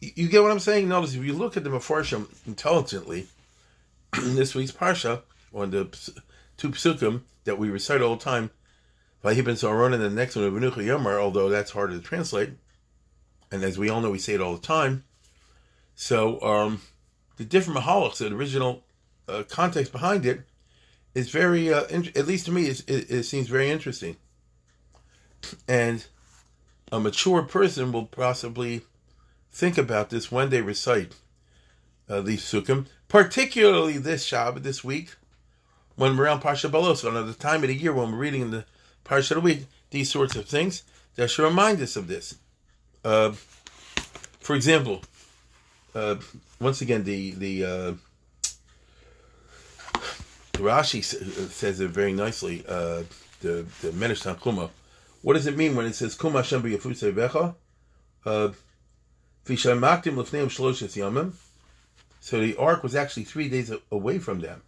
You 0.00 0.28
get 0.28 0.42
what 0.42 0.50
I'm 0.50 0.60
saying? 0.60 0.88
Notice 0.88 1.14
if 1.14 1.22
you 1.24 1.34
look 1.34 1.56
at 1.56 1.64
the 1.64 1.70
Mefarshim 1.70 2.26
intelligently, 2.46 3.26
in 4.16 4.34
this 4.36 4.54
week's 4.54 4.72
Parsha, 4.72 5.22
on 5.52 5.70
the 5.70 5.84
two 6.56 6.70
psukim 6.70 7.22
that 7.44 7.58
we 7.58 7.68
recite 7.68 8.00
all 8.00 8.16
the 8.16 8.24
time, 8.24 8.50
Vahibin 9.22 9.58
Saron 9.58 9.92
and 9.92 10.02
the 10.02 10.08
next 10.08 10.36
one, 10.36 10.50
Venucha 10.50 10.76
Yomar, 10.76 11.20
although 11.20 11.50
that's 11.50 11.72
harder 11.72 11.94
to 11.94 12.02
translate, 12.02 12.50
and 13.52 13.62
as 13.62 13.78
we 13.78 13.90
all 13.90 14.00
know, 14.00 14.10
we 14.10 14.18
say 14.18 14.34
it 14.34 14.40
all 14.40 14.54
the 14.54 14.66
time. 14.66 15.04
So 15.94 16.40
um, 16.40 16.80
the 17.36 17.44
different 17.44 17.80
Mahalics, 17.80 18.18
the 18.18 18.34
original 18.34 18.84
uh, 19.28 19.42
context 19.48 19.92
behind 19.92 20.24
it, 20.24 20.42
is 21.14 21.30
very, 21.30 21.72
uh, 21.72 21.84
in, 21.84 22.08
at 22.16 22.26
least 22.26 22.46
to 22.46 22.52
me, 22.52 22.66
it, 22.66 22.88
it 22.88 23.22
seems 23.24 23.48
very 23.48 23.68
interesting. 23.68 24.16
And 25.68 26.06
a 26.90 27.00
mature 27.00 27.42
person 27.42 27.92
will 27.92 28.06
possibly 28.06 28.82
think 29.50 29.78
about 29.78 30.10
this 30.10 30.30
when 30.30 30.50
they 30.50 30.62
recite 30.62 31.14
uh, 32.08 32.20
these 32.20 32.42
psukim, 32.42 32.86
particularly 33.08 33.98
this 33.98 34.28
Shabbat, 34.28 34.62
this 34.62 34.82
week, 34.82 35.14
when 35.96 36.16
we're 36.16 36.28
on 36.28 36.40
Parsha 36.40 36.70
Balos, 36.70 37.04
at 37.04 37.26
the 37.26 37.34
time 37.34 37.62
of 37.62 37.68
the 37.68 37.74
year 37.74 37.92
when 37.92 38.12
we're 38.12 38.18
reading 38.18 38.50
the 38.50 38.64
Parsha 39.04 39.32
of 39.32 39.36
the 39.36 39.40
week, 39.40 39.66
these 39.90 40.10
sorts 40.10 40.36
of 40.36 40.46
things, 40.46 40.82
that 41.16 41.28
should 41.28 41.44
remind 41.44 41.80
us 41.80 41.96
of 41.96 42.08
this. 42.08 42.36
Uh, 43.04 43.32
for 44.40 44.56
example, 44.56 45.02
uh, 45.94 46.16
once 46.60 46.80
again, 46.80 47.04
the 47.04 47.32
the 47.32 47.64
uh, 47.64 47.92
Rashi 50.54 51.02
says 51.02 51.80
it 51.80 51.90
very 51.90 52.12
nicely. 52.12 52.64
Uh, 52.66 53.02
the 53.40 53.66
the 53.82 53.90
Tanchuma. 53.90 54.70
What 55.22 55.34
does 55.34 55.46
it 55.46 55.56
mean 55.56 55.76
when 55.76 55.86
it 55.86 55.94
says 55.94 56.14
Kum 56.14 56.32
Hashem 56.32 56.62
b'yafusei 56.62 57.12
vecha? 57.12 58.54
So 59.44 59.64
the 62.40 62.56
ark 62.58 62.82
was 62.82 62.94
actually 62.94 63.24
three 63.24 63.48
days 63.48 63.72
away 63.90 64.18
from 64.18 64.40
them. 64.40 64.62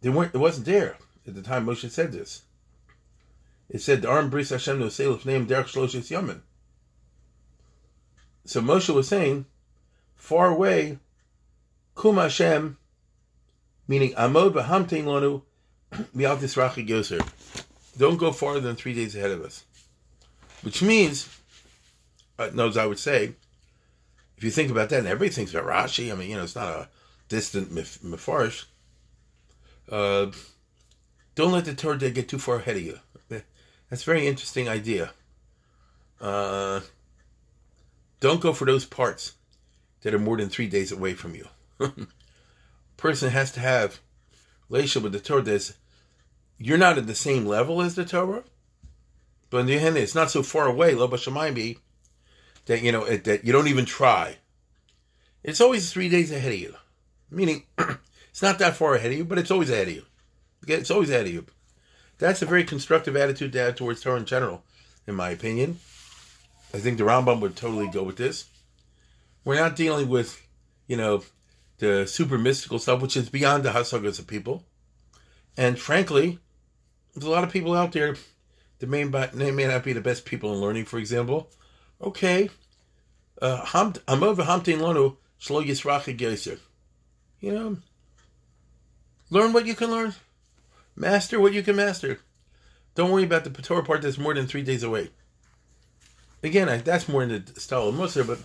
They 0.00 0.08
weren't. 0.08 0.34
It 0.34 0.38
wasn't 0.38 0.66
there 0.66 0.96
at 1.26 1.34
the 1.34 1.42
time 1.42 1.66
Moshe 1.66 1.88
said 1.90 2.12
this. 2.12 2.42
It 3.68 3.80
said 3.80 4.02
the 4.02 4.08
arm 4.08 4.30
bris 4.30 4.50
Hashem 4.50 4.78
no 4.78 4.86
seilif 4.86 5.24
name. 5.24 5.46
So 8.44 8.60
Moshe 8.60 8.92
was 8.92 9.06
saying, 9.06 9.46
far 10.16 10.48
away, 10.48 10.98
kum 11.94 12.16
Hashem, 12.16 12.78
meaning 13.86 14.12
amod 14.14 14.54
b'hamtein 14.54 15.04
lanu 15.04 15.42
mi'al 16.12 16.36
rachi 16.36 16.86
yoser. 16.88 17.24
Don't 17.96 18.16
go 18.16 18.32
farther 18.32 18.60
than 18.60 18.76
three 18.76 18.94
days 18.94 19.14
ahead 19.14 19.30
of 19.30 19.42
us. 19.42 19.64
Which 20.62 20.82
means, 20.82 21.28
knows 22.48 22.76
I 22.76 22.86
would 22.86 22.98
say, 22.98 23.34
if 24.36 24.44
you 24.44 24.50
think 24.50 24.70
about 24.70 24.88
that, 24.88 25.00
and 25.00 25.08
everybody 25.08 25.34
thinks 25.34 25.52
about 25.52 25.66
Rashi, 25.66 26.10
I 26.10 26.16
mean, 26.16 26.30
you 26.30 26.36
know, 26.36 26.44
it's 26.44 26.56
not 26.56 26.68
a 26.68 26.88
distant 27.28 27.70
mefarish. 27.70 28.64
Uh, 29.90 30.30
don't 31.34 31.52
let 31.52 31.64
the 31.64 31.74
Torah 31.74 31.98
get 31.98 32.28
too 32.28 32.38
far 32.38 32.56
ahead 32.56 32.76
of 32.76 32.82
you. 32.82 32.98
That's 33.28 34.02
a 34.02 34.06
very 34.06 34.26
interesting 34.26 34.68
idea. 34.68 35.12
Uh, 36.20 36.80
don't 38.20 38.40
go 38.40 38.52
for 38.52 38.64
those 38.64 38.84
parts 38.84 39.34
that 40.02 40.14
are 40.14 40.18
more 40.18 40.36
than 40.36 40.48
three 40.48 40.68
days 40.68 40.92
away 40.92 41.14
from 41.14 41.34
you. 41.34 41.48
Person 42.96 43.30
has 43.30 43.50
to 43.52 43.60
have 43.60 44.00
relationship 44.68 45.02
with 45.02 45.12
the 45.12 45.20
Torah 45.20 45.42
that's 45.42 45.74
you're 46.58 46.78
not 46.78 46.98
at 46.98 47.06
the 47.06 47.14
same 47.14 47.46
level 47.46 47.80
as 47.80 47.94
the 47.94 48.04
Torah, 48.04 48.44
but 49.48 49.66
the 49.66 49.78
other 49.78 49.98
it's 49.98 50.14
not 50.14 50.30
so 50.30 50.42
far 50.42 50.66
away, 50.66 50.94
lo 50.94 51.08
be 51.08 51.78
that 52.66 52.82
you 52.82 52.92
know 52.92 53.04
it, 53.04 53.24
that 53.24 53.44
you 53.44 53.52
don't 53.52 53.68
even 53.68 53.84
try. 53.84 54.36
It's 55.42 55.60
always 55.60 55.92
three 55.92 56.08
days 56.08 56.30
ahead 56.30 56.52
of 56.52 56.58
you, 56.58 56.74
meaning 57.30 57.64
it's 58.30 58.42
not 58.42 58.58
that 58.58 58.76
far 58.76 58.94
ahead 58.94 59.12
of 59.12 59.18
you, 59.18 59.24
but 59.24 59.38
it's 59.38 59.50
always 59.50 59.70
ahead 59.70 59.88
of 59.88 59.94
you. 59.94 60.04
It's 60.66 60.90
always 60.90 61.10
ahead 61.10 61.26
of 61.26 61.32
you. 61.32 61.46
That's 62.18 62.42
a 62.42 62.46
very 62.46 62.64
constructive 62.64 63.16
attitude 63.16 63.52
to 63.52 63.58
have 63.60 63.76
towards 63.76 64.02
Torah 64.02 64.18
in 64.18 64.26
general, 64.26 64.62
in 65.06 65.14
my 65.14 65.30
opinion. 65.30 65.78
I 66.74 66.78
think 66.78 66.98
the 66.98 67.04
Rambam 67.04 67.40
would 67.40 67.56
totally 67.56 67.88
go 67.88 68.02
with 68.02 68.16
this. 68.16 68.44
We're 69.44 69.56
not 69.56 69.74
dealing 69.74 70.08
with, 70.08 70.40
you 70.86 70.96
know, 70.96 71.22
the 71.78 72.06
super 72.06 72.36
mystical 72.36 72.78
stuff, 72.78 73.00
which 73.00 73.16
is 73.16 73.30
beyond 73.30 73.62
the 73.64 73.70
hasagas 73.70 74.18
of 74.18 74.26
people. 74.26 74.64
And 75.56 75.78
frankly, 75.78 76.38
there's 77.14 77.24
a 77.24 77.30
lot 77.30 77.42
of 77.42 77.50
people 77.50 77.74
out 77.74 77.92
there 77.92 78.16
that 78.78 78.88
may, 78.88 79.04
they 79.04 79.50
may 79.50 79.66
not 79.66 79.82
be 79.82 79.94
the 79.94 80.00
best 80.00 80.24
people 80.24 80.52
in 80.52 80.60
learning, 80.60 80.84
for 80.84 80.98
example. 80.98 81.50
Okay. 82.00 82.50
Uh, 83.40 83.62
Hamd 83.64 83.98
Amova 84.00 84.44
Hamten 84.44 84.80
Lono 84.80 85.18
Shlogy 85.40 85.70
Srachig. 85.70 86.58
you 87.40 87.52
know, 87.52 87.76
learn 89.30 89.52
what 89.52 89.66
you 89.66 89.74
can 89.74 89.90
learn. 89.90 90.14
Master 90.94 91.40
what 91.40 91.54
you 91.54 91.62
can 91.62 91.76
master. 91.76 92.20
Don't 92.94 93.10
worry 93.10 93.24
about 93.24 93.44
the 93.44 93.50
Torah 93.50 93.82
part 93.82 94.02
that's 94.02 94.18
more 94.18 94.34
than 94.34 94.46
three 94.46 94.62
days 94.62 94.82
away 94.82 95.10
again, 96.42 96.68
I, 96.68 96.78
that's 96.78 97.08
more 97.08 97.22
in 97.22 97.28
the 97.28 97.60
style 97.60 97.88
of 97.88 97.94
Musar, 97.94 98.26
but 98.26 98.38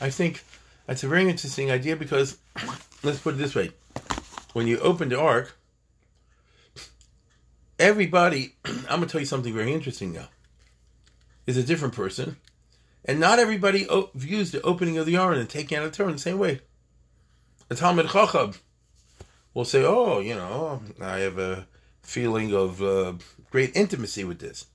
I 0.00 0.10
think 0.10 0.42
that's 0.86 1.04
a 1.04 1.08
very 1.08 1.28
interesting 1.28 1.70
idea 1.70 1.96
because 1.96 2.38
let's 3.02 3.20
put 3.20 3.34
it 3.34 3.38
this 3.38 3.54
way: 3.54 3.70
when 4.52 4.66
you 4.66 4.78
open 4.78 5.08
the 5.08 5.20
ark, 5.20 5.56
everybody, 7.78 8.54
I'm 8.64 8.86
going 8.86 9.02
to 9.02 9.06
tell 9.06 9.20
you 9.20 9.26
something 9.26 9.54
very 9.54 9.72
interesting 9.72 10.12
now, 10.12 10.28
is 11.46 11.56
a 11.56 11.62
different 11.62 11.94
person, 11.94 12.36
and 13.04 13.18
not 13.18 13.38
everybody 13.38 13.88
o- 13.88 14.10
views 14.14 14.50
the 14.50 14.62
opening 14.62 14.98
of 14.98 15.06
the 15.06 15.16
ark 15.16 15.36
and 15.36 15.48
taking 15.48 15.78
out 15.78 15.86
a 15.86 15.90
Torah 15.90 16.08
in 16.08 16.16
the 16.16 16.20
same 16.20 16.38
way. 16.38 16.60
A 17.70 17.74
Talmud 17.74 18.08
Chacham 18.10 18.54
will 19.54 19.64
say, 19.64 19.84
"Oh, 19.84 20.20
you 20.20 20.34
know, 20.34 20.82
I 21.00 21.18
have 21.18 21.38
a 21.38 21.66
feeling 22.02 22.54
of 22.54 22.82
uh, 22.82 23.14
great 23.50 23.74
intimacy 23.76 24.24
with 24.24 24.38
this." 24.38 24.66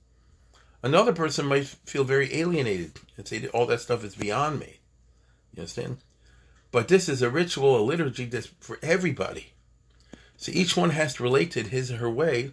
Another 0.82 1.12
person 1.12 1.46
might 1.46 1.66
feel 1.66 2.04
very 2.04 2.32
alienated 2.34 2.92
and 3.16 3.26
say, 3.26 3.46
all 3.48 3.66
that 3.66 3.80
stuff 3.80 4.04
is 4.04 4.14
beyond 4.14 4.60
me. 4.60 4.78
You 5.54 5.62
understand? 5.62 5.98
But 6.70 6.88
this 6.88 7.08
is 7.08 7.20
a 7.20 7.30
ritual, 7.30 7.80
a 7.80 7.82
liturgy 7.82 8.26
that's 8.26 8.46
for 8.60 8.78
everybody. 8.82 9.54
So 10.36 10.52
each 10.54 10.76
one 10.76 10.90
has 10.90 11.14
to 11.14 11.24
relate 11.24 11.56
it 11.56 11.68
his 11.68 11.90
or 11.90 11.96
her 11.96 12.10
way 12.10 12.52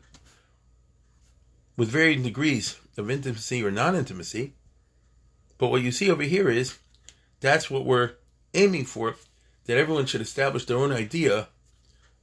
with 1.77 1.89
varying 1.89 2.24
degrees 2.24 2.79
of 2.98 3.12
intimacy 3.12 3.63
or 3.63 3.70
non 3.70 3.96
intimacy. 3.96 4.53
But 5.57 5.67
what 5.67 5.81
you 5.81 5.91
see 5.91 6.09
over 6.09 6.24
here 6.24 6.50
is 6.50 6.77
that's 7.39 7.69
what 7.69 7.85
we're 7.85 8.13
aiming 8.53 8.85
for 8.85 9.15
that 9.65 9.77
everyone 9.77 10.05
should 10.05 10.21
establish 10.21 10.65
their 10.65 10.77
own 10.77 10.91
idea 10.91 11.47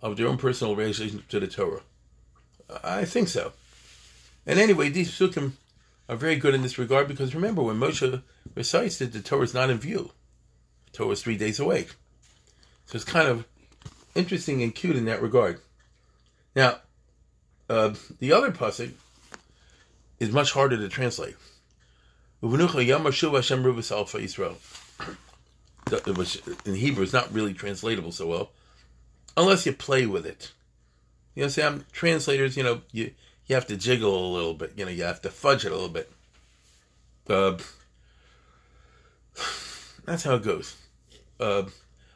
of 0.00 0.16
their 0.16 0.26
own 0.26 0.36
personal 0.36 0.76
relationship 0.76 1.28
to 1.28 1.40
the 1.40 1.46
Torah. 1.46 1.82
I 2.82 3.04
think 3.04 3.28
so. 3.28 3.52
And 4.46 4.58
anyway, 4.58 4.88
these 4.88 5.10
psukim 5.10 5.52
are 6.08 6.16
very 6.16 6.36
good 6.36 6.54
in 6.54 6.62
this 6.62 6.78
regard 6.78 7.08
because 7.08 7.34
remember, 7.34 7.62
when 7.62 7.78
Moshe 7.78 8.22
recites 8.54 9.00
it, 9.00 9.12
the 9.12 9.20
Torah 9.20 9.42
is 9.42 9.54
not 9.54 9.70
in 9.70 9.78
view. 9.78 10.10
The 10.86 10.98
Torah 10.98 11.10
is 11.10 11.22
three 11.22 11.36
days 11.36 11.60
away. 11.60 11.86
So 12.86 12.96
it's 12.96 13.04
kind 13.04 13.28
of 13.28 13.46
interesting 14.14 14.62
and 14.62 14.74
cute 14.74 14.96
in 14.96 15.04
that 15.06 15.22
regard. 15.22 15.60
Now, 16.54 16.80
uh, 17.68 17.94
the 18.18 18.32
other 18.32 18.50
pasuk 18.50 18.92
is 20.18 20.32
much 20.32 20.52
harder 20.52 20.76
to 20.76 20.88
translate. 20.88 21.36
Which 26.16 26.42
in 26.64 26.74
Hebrew 26.74 27.04
is 27.04 27.12
not 27.12 27.32
really 27.32 27.54
translatable 27.54 28.12
so 28.12 28.26
well, 28.26 28.50
unless 29.36 29.64
you 29.64 29.72
play 29.72 30.06
with 30.06 30.26
it. 30.26 30.52
You 31.34 31.42
know, 31.42 31.48
see, 31.48 31.62
I'm 31.62 31.84
translators. 31.92 32.56
You 32.56 32.62
know, 32.64 32.82
you 32.92 33.12
you 33.46 33.54
have 33.54 33.66
to 33.68 33.76
jiggle 33.76 34.26
a 34.26 34.34
little 34.34 34.54
bit. 34.54 34.72
You 34.76 34.84
know, 34.84 34.90
you 34.90 35.04
have 35.04 35.22
to 35.22 35.30
fudge 35.30 35.64
it 35.64 35.72
a 35.72 35.74
little 35.74 35.88
bit. 35.88 36.10
Uh, 37.28 37.58
that's 40.04 40.24
how 40.24 40.34
it 40.34 40.42
goes. 40.42 40.76
uh, 41.40 41.64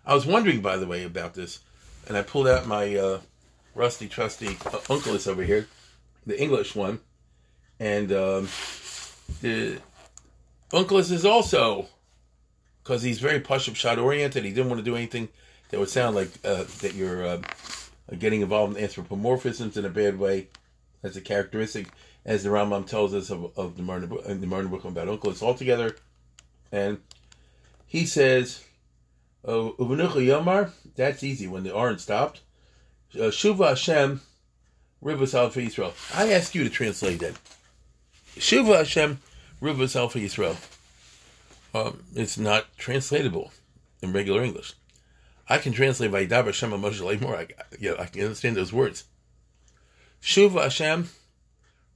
I 0.05 0.15
was 0.15 0.27
wondering, 0.27 0.61
by 0.61 0.77
the 0.77 0.87
way, 0.87 1.05
about 1.05 1.35
this, 1.35 1.61
and 2.07 2.17
I 2.17 2.23
pulled 2.23 2.49
out 2.49 2.67
my 2.67 2.97
uh, 2.97 3.21
rusty, 3.75 4.09
trusty 4.09 4.49
uh, 4.49 4.81
Onkelos 4.89 5.29
over 5.29 5.43
here, 5.43 5.67
the 6.27 6.41
English 6.41 6.75
one, 6.75 7.01
and 7.81 8.13
um, 8.13 8.49
the 9.41 9.79
Onkelos 10.73 11.11
is 11.11 11.25
also 11.25 11.87
because 12.83 13.03
he's 13.03 13.21
very 13.21 13.41
push-up 13.41 13.75
shot 13.75 13.99
oriented. 13.99 14.45
He 14.45 14.53
didn't 14.53 14.71
want 14.71 14.79
to 14.81 14.85
do 14.85 14.97
anything 14.97 15.29
that 15.71 15.81
would 15.81 15.89
sound 15.89 16.17
like 16.17 16.31
uh, 16.45 16.65
that 16.81 16.95
you're 16.95 17.25
uh, 17.27 17.43
getting 18.19 18.43
involved 18.43 18.77
in 18.77 18.85
anthropomorphisms 18.85 19.77
in 19.77 19.85
a 19.85 19.91
bad 19.91 20.19
way. 20.19 20.49
That's 21.03 21.17
a 21.17 21.21
characteristic, 21.21 21.89
as 22.25 22.43
the 22.43 22.51
Rambam 22.51 22.87
tells 22.87 23.15
us 23.15 23.31
of, 23.31 23.57
of 23.57 23.77
the 23.77 23.83
Marna 23.83 24.07
the 24.07 24.47
Marna 24.47 24.69
book 24.69 24.85
about 24.85 25.09
Onkelos 25.09 25.43
altogether, 25.43 25.97
and 26.73 26.99
he 27.87 28.07
says, 28.07 28.65
uh, 29.47 29.71
Yomar, 29.79 30.71
that's 30.97 31.23
easy 31.23 31.47
when 31.47 31.63
the 31.63 31.73
orange 31.73 32.01
stopped. 32.01 32.41
Uh, 33.15 33.31
Shuva 33.31 33.69
Hashem, 33.69 34.21
Rivers 35.01 35.35
Alpha 35.35 35.61
Yisrael. 35.61 35.93
I 36.15 36.33
ask 36.33 36.55
you 36.55 36.65
to 36.65 36.71
translate 36.71 37.21
that. 37.21 37.35
Shuva 38.37 38.79
Hashem, 38.79 39.21
Rivers 39.61 39.97
Alpha 39.97 40.19
Yisrael. 40.19 40.57
Um, 41.75 42.05
it's 42.15 42.39
not 42.39 42.67
translatable 42.77 43.53
in 44.03 44.13
regular 44.13 44.43
English. 44.43 44.75
I 45.49 45.59
can 45.59 45.73
translate 45.73 46.11
Vayidaber 46.11 46.47
Hashem 46.47 46.71
Moshe 46.71 47.21
more. 47.21 47.37
I, 47.37 47.47
you 47.79 47.91
know, 47.91 47.97
I 47.99 48.07
can 48.07 48.23
understand 48.23 48.57
those 48.57 48.73
words. 48.73 49.05
Shuva 50.21 50.65
Hashem, 50.65 51.09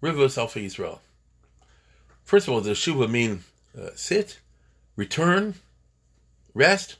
Rivers 0.00 0.38
Alpha 0.38 0.60
Yisrael. 0.60 1.00
First 2.24 2.46
of 2.46 2.54
all, 2.54 2.60
does 2.60 2.78
Shuva 2.78 3.10
mean 3.10 3.42
uh, 3.76 3.90
sit, 3.94 4.38
return, 4.96 5.54
rest? 6.54 6.96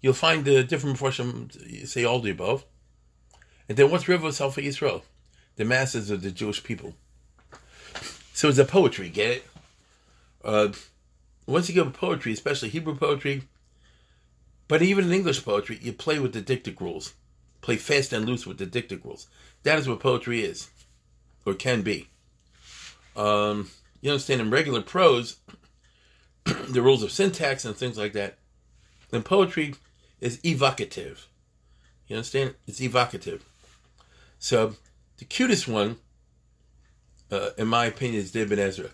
You'll 0.00 0.12
find 0.12 0.44
the 0.44 0.62
different 0.62 0.98
portions 0.98 1.58
say 1.90 2.04
all 2.04 2.20
the 2.20 2.30
above. 2.30 2.64
And 3.68 3.76
then 3.76 3.90
what's 3.90 4.08
River 4.08 4.26
Alpha 4.26 4.62
Yisrael? 4.62 5.02
The 5.56 5.64
masses 5.64 6.10
of 6.10 6.22
the 6.22 6.30
Jewish 6.30 6.62
people. 6.62 6.94
So 8.32 8.48
it's 8.48 8.58
a 8.58 8.64
poetry, 8.64 9.08
get 9.08 9.30
it? 9.30 9.46
Uh, 10.46 10.68
once 11.46 11.68
you 11.68 11.74
get 11.74 11.92
poetry, 11.92 12.32
especially 12.32 12.68
Hebrew 12.68 12.96
poetry, 12.96 13.42
but 14.68 14.80
even 14.80 15.06
in 15.06 15.12
English 15.12 15.44
poetry, 15.44 15.78
you 15.82 15.92
play 15.92 16.20
with 16.20 16.32
the 16.32 16.40
dictic 16.40 16.80
rules. 16.80 17.14
Play 17.60 17.76
fast 17.76 18.12
and 18.12 18.24
loose 18.24 18.46
with 18.46 18.58
the 18.58 18.66
dictic 18.66 19.04
rules. 19.04 19.26
That 19.64 19.78
is 19.78 19.88
what 19.88 19.98
poetry 19.98 20.44
is, 20.44 20.70
or 21.44 21.54
can 21.54 21.82
be. 21.82 22.08
Um, 23.16 23.70
you 24.00 24.12
understand, 24.12 24.40
in 24.40 24.50
regular 24.50 24.82
prose, 24.82 25.38
the 26.44 26.82
rules 26.82 27.02
of 27.02 27.10
syntax 27.10 27.64
and 27.64 27.76
things 27.76 27.98
like 27.98 28.12
that. 28.12 28.38
In 29.12 29.22
poetry, 29.24 29.74
is 30.20 30.40
evocative. 30.44 31.26
You 32.06 32.16
understand? 32.16 32.54
It's 32.68 32.80
evocative. 32.80 33.44
So 34.38 34.76
the 35.18 35.24
cutest 35.24 35.66
one, 35.66 35.96
uh, 37.32 37.50
in 37.58 37.66
my 37.66 37.86
opinion, 37.86 38.20
is 38.20 38.30
David 38.30 38.60
Ezra, 38.60 38.90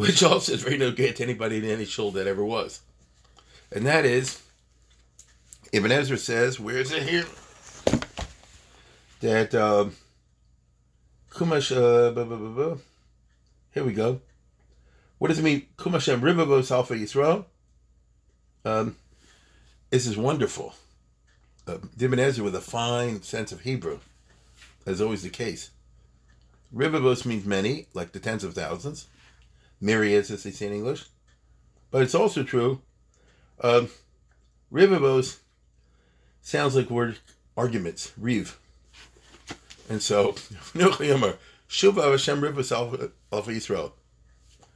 which 0.00 0.22
also 0.22 0.54
is 0.54 0.62
very 0.62 0.78
no 0.78 0.90
good 0.90 1.14
to 1.14 1.22
anybody 1.22 1.58
in 1.58 1.64
any 1.66 1.84
shul 1.84 2.10
that 2.10 2.26
ever 2.26 2.42
was. 2.42 2.80
And 3.70 3.84
that 3.84 4.06
is, 4.06 4.40
Ibn 5.74 5.92
Ezra 5.92 6.16
says, 6.16 6.58
where 6.58 6.78
is 6.78 6.90
it 6.90 7.02
here? 7.02 7.26
That 9.20 9.54
um, 9.54 9.94
Kumash, 11.30 11.70
uh, 11.76 12.12
blah, 12.12 12.24
blah, 12.24 12.36
blah, 12.38 12.76
here 13.74 13.84
we 13.84 13.92
go. 13.92 14.22
What 15.18 15.28
does 15.28 15.38
it 15.38 15.42
mean? 15.42 15.66
Kumashem 15.76 16.22
Ribabo 16.22 16.70
Alpha 16.70 16.94
Yisrael. 16.94 17.44
Um, 18.64 18.96
this 19.90 20.06
is 20.06 20.16
wonderful. 20.16 20.76
Uh, 21.66 21.76
Ibn 22.00 22.18
Ezra 22.18 22.42
with 22.42 22.54
a 22.54 22.62
fine 22.62 23.20
sense 23.20 23.52
of 23.52 23.60
Hebrew, 23.60 23.98
as 24.86 25.02
always 25.02 25.24
the 25.24 25.28
case. 25.28 25.68
Ribabos 26.74 27.26
means 27.26 27.44
many, 27.44 27.88
like 27.92 28.12
the 28.12 28.18
tens 28.18 28.44
of 28.44 28.54
thousands, 28.54 29.06
myriads, 29.80 30.30
as 30.30 30.42
they 30.42 30.50
say 30.50 30.66
in 30.66 30.72
English. 30.72 31.06
But 31.90 32.02
it's 32.02 32.14
also 32.14 32.42
true. 32.42 32.82
Um, 33.60 33.88
Ribabos 34.72 35.38
sounds 36.40 36.76
like 36.76 36.90
word 36.90 37.18
arguments, 37.56 38.12
riv. 38.16 38.58
And 39.88 40.02
so, 40.02 40.32
Shuva 41.70 42.10
Hashem 42.10 42.40
Ribos 42.40 42.72
Alpha 42.72 43.50
Yisrael. 43.50 43.92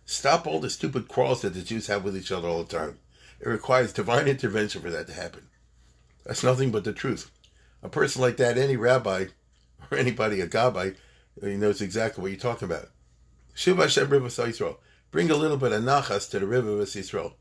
Stop 0.07 0.47
all 0.47 0.61
the 0.61 0.69
stupid 0.69 1.09
quarrels 1.09 1.43
that 1.43 1.55
the 1.55 1.63
Jews 1.63 1.87
have 1.87 2.05
with 2.05 2.17
each 2.17 2.33
other 2.33 2.49
all 2.49 2.63
the 2.63 2.79
time. 2.79 2.99
It 3.41 3.49
requires 3.49 3.93
divine 3.93 4.29
intervention 4.29 4.83
for 4.83 4.91
that 4.91 5.07
to 5.07 5.13
happen. 5.13 5.49
That's 6.25 6.43
nothing 6.43 6.71
but 6.71 6.85
the 6.85 6.93
truth. 6.93 7.31
A 7.83 7.89
person 7.89 8.23
like 8.23 8.37
that, 8.39 8.59
any 8.59 8.77
rabbi 8.77 9.27
or 9.91 9.99
anybody, 9.99 10.41
a 10.41 10.47
gabbai, 10.47 10.97
he 11.41 11.57
knows 11.57 11.81
exactly 11.81 12.23
what 12.23 12.31
you're 12.31 12.41
talking 12.41 12.67
about. 12.67 12.89
Shiva 13.55 13.83
Hashem 13.83 14.09
River 14.09 14.29
Yisrael. 14.29 14.77
Bring 15.15 15.31
a 15.31 15.37
little 15.37 15.57
bit 15.57 15.71
of 15.71 15.85
nachas 15.85 16.29
to 16.31 16.41
the 16.41 16.47
river 16.49 16.71
of 16.71 16.89
Yisrael, 16.89 17.35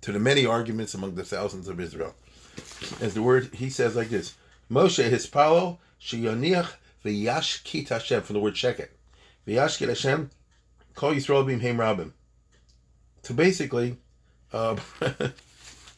to 0.00 0.10
the 0.10 0.18
many 0.18 0.44
arguments 0.44 0.94
among 0.94 1.14
the 1.14 1.22
thousands 1.22 1.68
of 1.68 1.78
Israel. 1.78 2.12
As 3.00 3.14
the 3.14 3.22
word 3.22 3.54
he 3.54 3.70
says 3.70 3.94
like 3.94 4.08
this: 4.08 4.34
Moshe 4.68 5.08
hispalo 5.08 5.78
sheyoniach 6.00 6.72
v'yashkit 7.04 7.90
Hashem 7.90 8.22
from 8.22 8.34
the 8.34 8.40
word 8.40 8.54
sheket. 8.54 8.88
V'yashkit 9.46 9.86
Hashem 9.86 10.30
call 10.96 11.14
Yisrael 11.14 11.46
bim 11.46 11.60
heim 11.60 11.76
rabim. 11.76 12.14
So 13.22 13.32
basically, 13.32 13.96
uh, 14.52 14.74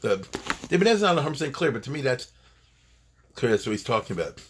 the 0.02 0.28
Ibn 0.70 0.86
Ezra 0.86 1.08
not 1.08 1.14
100 1.14 1.30
percent 1.30 1.54
clear, 1.54 1.72
but 1.72 1.82
to 1.84 1.90
me 1.90 2.02
that's 2.02 2.30
clear. 3.36 3.52
That's 3.52 3.64
what 3.64 3.72
he's 3.72 3.82
talking 3.82 4.14
about. 4.14 4.42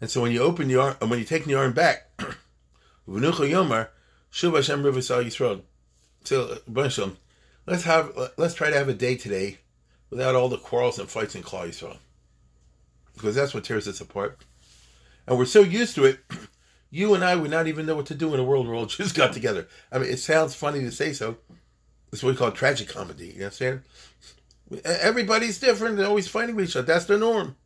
And 0.00 0.08
so 0.08 0.22
when 0.22 0.32
you 0.32 0.40
open 0.40 0.68
the 0.68 0.76
arm, 0.76 0.96
and 1.02 1.10
when 1.10 1.18
you 1.18 1.26
take 1.26 1.44
the 1.44 1.54
arm 1.54 1.74
back, 1.74 2.18
Yomar, 3.06 3.88
Shuv 4.32 4.54
Hashem 4.56 4.82
river 4.84 5.00
Yisrael. 5.00 5.64
So, 6.24 6.58
a 6.66 6.70
Bunch 6.70 6.98
of 6.98 7.08
them. 7.08 7.16
let's 7.66 7.84
have 7.84 8.12
let's 8.36 8.54
try 8.54 8.70
to 8.70 8.76
have 8.76 8.88
a 8.88 8.94
day 8.94 9.16
today 9.16 9.58
without 10.10 10.34
all 10.34 10.48
the 10.48 10.58
quarrels 10.58 10.98
and 10.98 11.08
fights 11.08 11.34
in 11.34 11.42
Klal 11.42 11.68
Yisrael, 11.68 11.98
because 13.14 13.34
that's 13.34 13.54
what 13.54 13.64
tears 13.64 13.88
us 13.88 14.00
apart. 14.00 14.38
And 15.26 15.38
we're 15.38 15.46
so 15.46 15.60
used 15.60 15.94
to 15.94 16.04
it, 16.04 16.20
you 16.90 17.14
and 17.14 17.24
I 17.24 17.36
would 17.36 17.50
not 17.50 17.66
even 17.66 17.86
know 17.86 17.96
what 17.96 18.06
to 18.06 18.14
do 18.14 18.34
in 18.34 18.40
a 18.40 18.44
world 18.44 18.66
where 18.66 18.76
all 18.76 18.86
Jews 18.86 19.12
got 19.12 19.32
together. 19.32 19.68
I 19.90 19.98
mean, 19.98 20.10
it 20.10 20.18
sounds 20.18 20.54
funny 20.54 20.80
to 20.80 20.92
say 20.92 21.12
so, 21.12 21.36
it's 22.12 22.22
what 22.22 22.30
we 22.30 22.36
call 22.36 22.52
tragic 22.52 22.88
comedy. 22.88 23.28
You 23.28 23.44
understand? 23.44 23.82
Everybody's 24.84 25.58
different. 25.58 25.96
They're 25.96 26.06
always 26.06 26.28
fighting 26.28 26.56
with 26.56 26.68
each 26.68 26.76
other. 26.76 26.86
That's 26.86 27.06
the 27.06 27.18
norm. 27.18 27.56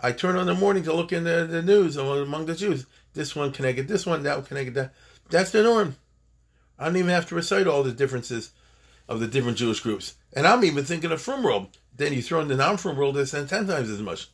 I 0.00 0.12
turn 0.12 0.36
on 0.36 0.46
the 0.46 0.54
morning 0.54 0.84
to 0.84 0.92
look 0.92 1.12
in 1.12 1.24
the, 1.24 1.46
the 1.48 1.62
news 1.62 1.96
among 1.96 2.46
the 2.46 2.54
Jews. 2.54 2.86
This 3.14 3.34
one 3.34 3.52
can 3.52 3.64
I 3.64 3.72
get 3.72 3.88
this 3.88 4.06
one, 4.06 4.22
that 4.22 4.36
one 4.36 4.46
can 4.46 4.56
I 4.56 4.64
get 4.64 4.74
that. 4.74 4.94
That's 5.30 5.50
the 5.50 5.62
norm. 5.62 5.96
I 6.78 6.86
don't 6.86 6.96
even 6.96 7.10
have 7.10 7.26
to 7.28 7.34
recite 7.34 7.66
all 7.66 7.82
the 7.82 7.92
differences 7.92 8.52
of 9.08 9.20
the 9.20 9.26
different 9.26 9.58
Jewish 9.58 9.80
groups. 9.80 10.14
And 10.34 10.46
I'm 10.46 10.64
even 10.64 10.84
thinking 10.84 11.10
of 11.10 11.20
frum 11.20 11.42
world. 11.42 11.78
Then 11.96 12.12
you 12.12 12.22
throw 12.22 12.40
in 12.40 12.48
the 12.48 12.56
non-frum 12.56 12.96
world, 12.96 13.18
it's 13.18 13.32
ten 13.32 13.46
times 13.48 13.70
as 13.70 14.00
much. 14.00 14.28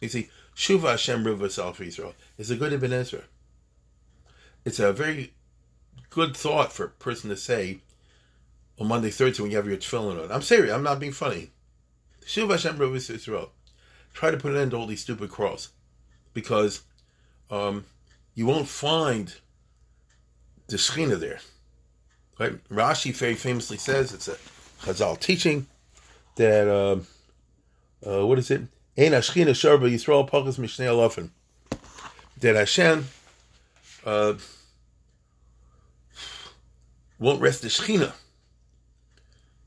You 0.00 0.08
see, 0.08 0.30
Shuva 0.56 0.90
Hashem 0.90 1.24
Riva 1.24 1.46
Salf 1.46 1.80
Israel. 1.80 2.14
It's 2.38 2.50
a 2.50 2.56
good 2.56 2.72
Ibn 2.72 2.92
Ezra. 2.92 3.22
It's 4.64 4.78
a 4.78 4.92
very 4.92 5.34
good 6.08 6.36
thought 6.36 6.72
for 6.72 6.84
a 6.84 6.88
person 6.88 7.30
to 7.30 7.36
say 7.36 7.80
on 8.78 8.88
Monday, 8.88 9.10
Thursday 9.10 9.42
when 9.42 9.50
you 9.50 9.56
have 9.56 9.66
your 9.66 9.76
tefillin 9.76 10.22
on. 10.22 10.32
I'm 10.32 10.42
serious. 10.42 10.72
I'm 10.72 10.82
not 10.82 11.00
being 11.00 11.12
funny. 11.12 11.50
Shiv 12.24 12.48
Hashem 12.48 12.80
Israel. 12.80 13.50
Try 14.14 14.30
to 14.30 14.36
put 14.36 14.52
an 14.52 14.58
end 14.58 14.70
to 14.72 14.76
all 14.76 14.86
these 14.86 15.02
stupid 15.02 15.30
quarrels, 15.30 15.70
because 16.34 16.82
um, 17.50 17.86
you 18.34 18.46
won't 18.46 18.68
find 18.68 19.34
the 20.68 20.76
Shechina 20.76 21.18
there. 21.18 21.40
Right? 22.42 22.68
Rashi 22.68 23.14
very 23.14 23.36
famously 23.36 23.76
says 23.76 24.12
it's 24.12 24.26
a 24.26 24.36
Chazal 24.82 25.16
teaching 25.20 25.68
that 26.34 26.68
um, 26.68 27.06
uh, 28.04 28.26
what 28.26 28.36
is 28.40 28.50
it? 28.50 28.62
Ein 28.98 29.12
Hashchina 29.12 29.50
Sharba 29.50 29.88
Yisrael 29.88 30.28
Pachas 30.28 30.58
Mishnei 30.58 30.86
Alofen. 30.88 31.30
That 32.40 32.56
Hashem 32.56 33.06
uh, 34.04 34.34
won't 37.20 37.40
rest 37.40 37.62
the 37.62 37.68
Shechina 37.68 38.12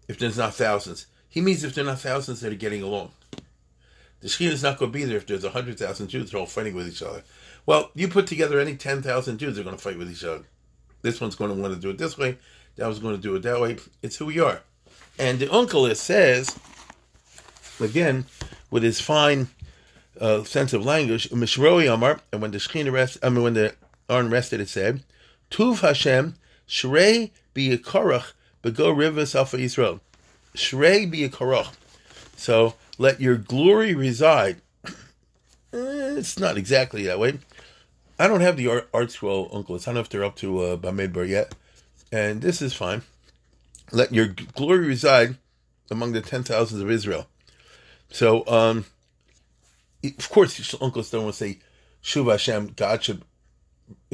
if 0.09 0.19
there's 0.19 0.37
not 0.37 0.53
thousands. 0.53 1.05
He 1.29 1.39
means 1.39 1.63
if 1.63 1.75
there 1.75 1.85
are 1.85 1.87
not 1.87 2.01
thousands 2.01 2.41
that 2.41 2.51
are 2.51 2.57
getting 2.57 2.83
along. 2.83 3.13
The 4.19 4.27
Shekhinah 4.27 4.51
is 4.51 4.63
not 4.63 4.79
going 4.79 4.91
to 4.91 4.97
be 4.97 5.05
there 5.05 5.15
if 5.15 5.27
there's 5.27 5.43
100,000 5.43 6.09
Jews 6.09 6.29
that 6.29 6.37
are 6.37 6.41
all 6.41 6.45
fighting 6.45 6.75
with 6.75 6.89
each 6.89 7.01
other. 7.01 7.23
Well, 7.65 7.91
you 7.95 8.09
put 8.09 8.27
together 8.27 8.59
any 8.59 8.75
10,000 8.75 9.37
Jews, 9.37 9.55
they're 9.55 9.63
going 9.63 9.77
to 9.77 9.81
fight 9.81 9.97
with 9.97 10.11
each 10.11 10.25
other. 10.25 10.43
This 11.05 11.21
one's 11.21 11.35
going 11.35 11.55
to 11.55 11.61
want 11.61 11.73
to 11.73 11.79
do 11.79 11.91
it 11.91 11.99
this 11.99 12.17
way, 12.17 12.37
that 12.75 12.87
was 12.87 12.99
going 12.99 13.15
to 13.15 13.21
do 13.21 13.35
it 13.35 13.43
that 13.43 13.59
way. 13.59 13.77
It's 14.01 14.17
who 14.17 14.25
we 14.25 14.39
are. 14.39 14.61
And 15.17 15.39
the 15.39 15.51
uncle 15.51 15.85
it 15.85 15.95
says, 15.95 16.57
again, 17.79 18.25
with 18.69 18.83
his 18.83 18.99
fine 18.99 19.47
uh, 20.19 20.43
sense 20.43 20.73
of 20.73 20.85
language, 20.85 21.29
Mishroi 21.29 21.91
Amar, 21.93 22.19
and 22.31 22.41
when 22.41 22.51
the 22.51 22.57
Shekhinah 22.57 22.91
rest, 22.91 23.17
I 23.23 23.29
mean, 23.29 23.43
when 23.43 23.53
the 23.53 23.75
Arn 24.09 24.29
rested, 24.29 24.59
it 24.59 24.69
said, 24.69 25.03
Tuv 25.49 25.79
Hashem, 25.79 26.35
Shrei 26.67 27.31
Biyakorach, 27.53 28.33
but 28.61 28.73
go 28.73 28.89
rivers 28.89 29.35
alpha 29.35 29.57
Israel. 29.57 30.01
Shrei 30.55 31.09
be 31.09 31.23
a 31.23 31.29
korach. 31.29 31.73
So 32.35 32.75
let 32.97 33.21
your 33.21 33.35
glory 33.35 33.93
reside. 33.93 34.57
Eh, 35.73 36.15
It's 36.17 36.39
not 36.39 36.57
exactly 36.57 37.03
that 37.03 37.19
way. 37.19 37.39
I 38.17 38.27
don't 38.29 38.39
have 38.39 38.55
the 38.55 38.69
art, 38.69 38.91
ArtScroll, 38.93 39.53
Uncle. 39.53 39.75
I 39.75 39.79
don't 39.79 39.95
know 39.95 39.99
if 39.99 40.07
they're 40.07 40.23
up 40.23 40.37
to 40.37 40.59
uh, 40.61 40.77
Bamidbar 40.77 41.27
yet. 41.27 41.53
And 42.11 42.41
this 42.41 42.61
is 42.61 42.73
fine. 42.73 43.01
Let 43.91 44.13
your 44.13 44.27
glory 44.27 44.87
reside 44.87 45.37
among 45.91 46.13
the 46.13 46.21
ten 46.21 46.43
thousands 46.43 46.81
of 46.81 46.89
Israel. 46.89 47.27
So, 48.09 48.47
um, 48.47 48.85
of 50.03 50.29
course, 50.29 50.75
Uncle 50.81 51.03
want 51.11 51.11
to 51.11 51.33
say, 51.33 51.59
Shuv 52.03 52.31
Hashem, 52.31 52.73
God 52.75 53.03
should 53.03 53.23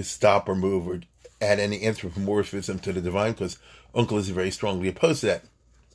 stop 0.01 0.47
or 0.47 0.55
move 0.55 0.87
or 0.87 1.01
add 1.41 1.59
any 1.59 1.83
anthropomorphism 1.83 2.79
to 2.79 2.93
the 2.93 3.01
divine, 3.01 3.33
because 3.33 3.57
uncle 3.93 4.17
is 4.17 4.29
very 4.29 4.51
strongly 4.51 4.87
opposed 4.87 5.21
to 5.21 5.27
that, 5.27 5.43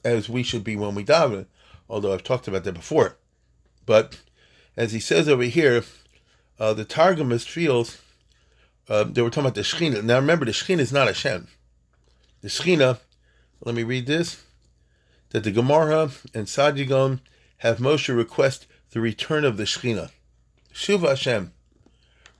as 0.05 0.29
we 0.29 0.43
should 0.43 0.65
be 0.65 0.77
when 0.77 0.95
we 0.95 1.05
daven, 1.05 1.47
although 1.89 2.13
I've 2.13 2.25
talked 2.25 2.49
about 2.49 2.65
that 2.65 2.73
before. 2.75 3.17
But 3.87 4.21
as 4.77 4.93
he 4.93 5.01
says 5.01 5.29
over 5.29 5.45
here, 5.45 5.85
uh, 6.59 6.75
the 6.75 6.85
Targumist 6.85 7.49
feels 7.49 7.99
uh, 8.89 9.05
they 9.05 9.23
were 9.23 9.31
talking 9.31 9.47
about 9.47 9.55
the 9.55 9.63
Shekhinah. 9.63 10.05
Now 10.05 10.17
remember, 10.17 10.45
the 10.45 10.53
Shekhinah 10.53 10.81
is 10.81 10.93
not 10.93 11.07
Hashem. 11.07 11.49
The 12.42 12.49
Shekhinah, 12.49 12.99
let 13.64 13.75
me 13.75 13.83
read 13.83 14.07
this, 14.07 14.44
that 15.31 15.44
the 15.44 15.51
Gemara 15.51 16.11
and 16.35 16.46
Saadia 16.46 16.87
Gaon 16.87 17.20
have 17.59 17.79
Moshe 17.79 18.14
request 18.14 18.66
the 18.90 19.01
return 19.01 19.44
of 19.44 19.57
the 19.57 19.64
Shekhinah. 19.64 20.11
Shuv 20.72 21.01
Hashem, 21.09 21.53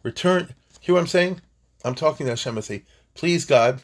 return. 0.03 0.55
Hear 0.81 0.95
what 0.95 1.01
I'm 1.01 1.07
saying? 1.07 1.41
I'm 1.85 1.95
talking 1.95 2.27
to 2.27 2.33
Hashem. 2.33 2.59
I 2.59 2.61
say, 2.61 2.83
please 3.15 3.45
God, 3.45 3.83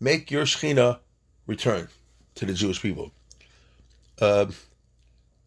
make 0.00 0.30
your 0.30 0.44
Shekhinah 0.44 0.98
return 1.46 1.88
to 2.34 2.46
the 2.46 2.54
Jewish 2.54 2.80
people. 2.80 3.12
Uh, 4.20 4.46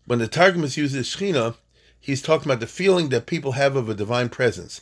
when 0.06 0.20
the 0.20 0.28
Targumist 0.28 0.78
uses 0.78 1.08
Shekhinah, 1.08 1.56
he's 2.00 2.22
talking 2.22 2.48
about 2.48 2.60
the 2.60 2.68
feeling 2.68 3.10
that 3.10 3.26
people 3.26 3.54
have 3.54 3.76
of 3.76 3.90
a 3.90 3.96
divine 3.96 4.30
presence. 4.30 4.82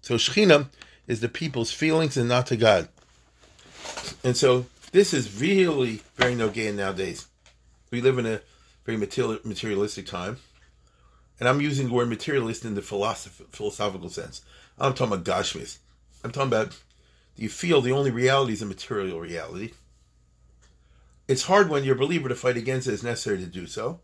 So 0.00 0.14
Shekhinah 0.14 0.68
is 1.06 1.20
the 1.20 1.28
people's 1.28 1.70
feelings 1.70 2.16
and 2.16 2.28
not 2.28 2.46
to 2.46 2.56
God. 2.56 2.88
And 4.22 4.36
so 4.36 4.66
this 4.92 5.12
is 5.12 5.40
really 5.40 6.02
very 6.16 6.34
nogea 6.34 6.74
nowadays. 6.74 7.26
We 7.90 8.00
live 8.00 8.18
in 8.18 8.26
a 8.26 8.40
very 8.84 8.98
material, 8.98 9.38
materialistic 9.44 10.06
time. 10.06 10.38
And 11.40 11.48
I'm 11.48 11.60
using 11.60 11.88
the 11.88 11.94
word 11.94 12.08
materialist 12.08 12.64
in 12.64 12.74
the 12.74 12.80
philosoph- 12.80 13.48
philosophical 13.50 14.08
sense. 14.08 14.42
I'm 14.78 14.94
talking 14.94 15.14
about 15.14 15.24
Gashmis. 15.24 15.78
I'm 16.22 16.30
talking 16.30 16.48
about 16.48 16.70
do 17.36 17.42
you 17.42 17.48
feel 17.48 17.80
the 17.80 17.92
only 17.92 18.10
reality 18.10 18.52
is 18.52 18.62
a 18.62 18.66
material 18.66 19.20
reality? 19.20 19.72
It's 21.26 21.42
hard 21.44 21.68
when 21.68 21.84
you're 21.84 21.96
a 21.96 21.98
believer 21.98 22.28
to 22.28 22.34
fight 22.34 22.56
against 22.56 22.86
it. 22.86 22.92
It's 22.92 23.02
necessary 23.02 23.38
to 23.38 23.46
do 23.46 23.66
so. 23.66 24.00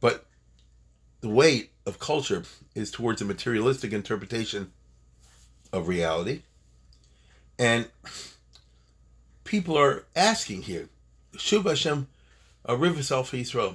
But 0.00 0.26
the 1.20 1.28
weight 1.28 1.70
of 1.86 2.00
culture 2.00 2.42
is 2.74 2.90
towards 2.90 3.22
a 3.22 3.24
materialistic 3.24 3.92
interpretation 3.92 4.72
of 5.72 5.86
reality. 5.86 6.42
And 7.58 7.88
people 9.52 9.76
are 9.76 10.04
asking 10.16 10.62
here, 10.62 10.88
Shuv 11.34 11.68
Hashem, 11.68 12.08
a 12.64 12.74
river 12.74 13.02
Alpha 13.14 13.36
Yisrael, 13.36 13.74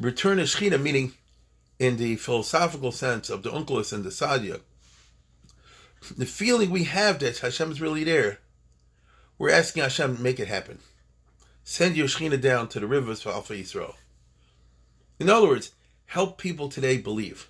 return 0.00 0.40
of 0.40 0.48
Shechina, 0.48 0.82
meaning 0.82 1.12
in 1.78 1.98
the 1.98 2.16
philosophical 2.16 2.90
sense 2.90 3.30
of 3.30 3.44
the 3.44 3.50
Onkelos 3.50 3.92
and 3.92 4.02
the 4.02 4.10
Sadia, 4.10 4.58
the 6.16 6.26
feeling 6.26 6.70
we 6.70 6.82
have 6.82 7.20
that 7.20 7.38
Hashem 7.38 7.70
is 7.70 7.80
really 7.80 8.02
there, 8.02 8.40
we're 9.38 9.52
asking 9.52 9.84
Hashem 9.84 10.16
to 10.16 10.20
make 10.20 10.40
it 10.40 10.48
happen. 10.48 10.80
Send 11.62 11.96
your 11.96 12.08
Shechina 12.08 12.40
down 12.40 12.66
to 12.70 12.80
the 12.80 12.88
rivers 12.88 13.22
for 13.22 13.30
Alpha. 13.30 13.54
In 15.20 15.30
other 15.30 15.46
words, 15.46 15.70
help 16.06 16.38
people 16.38 16.68
today 16.68 16.98
believe. 16.98 17.48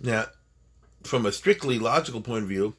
Now, 0.00 0.26
from 1.02 1.26
a 1.26 1.32
strictly 1.32 1.80
logical 1.80 2.20
point 2.20 2.44
of 2.44 2.48
view, 2.48 2.76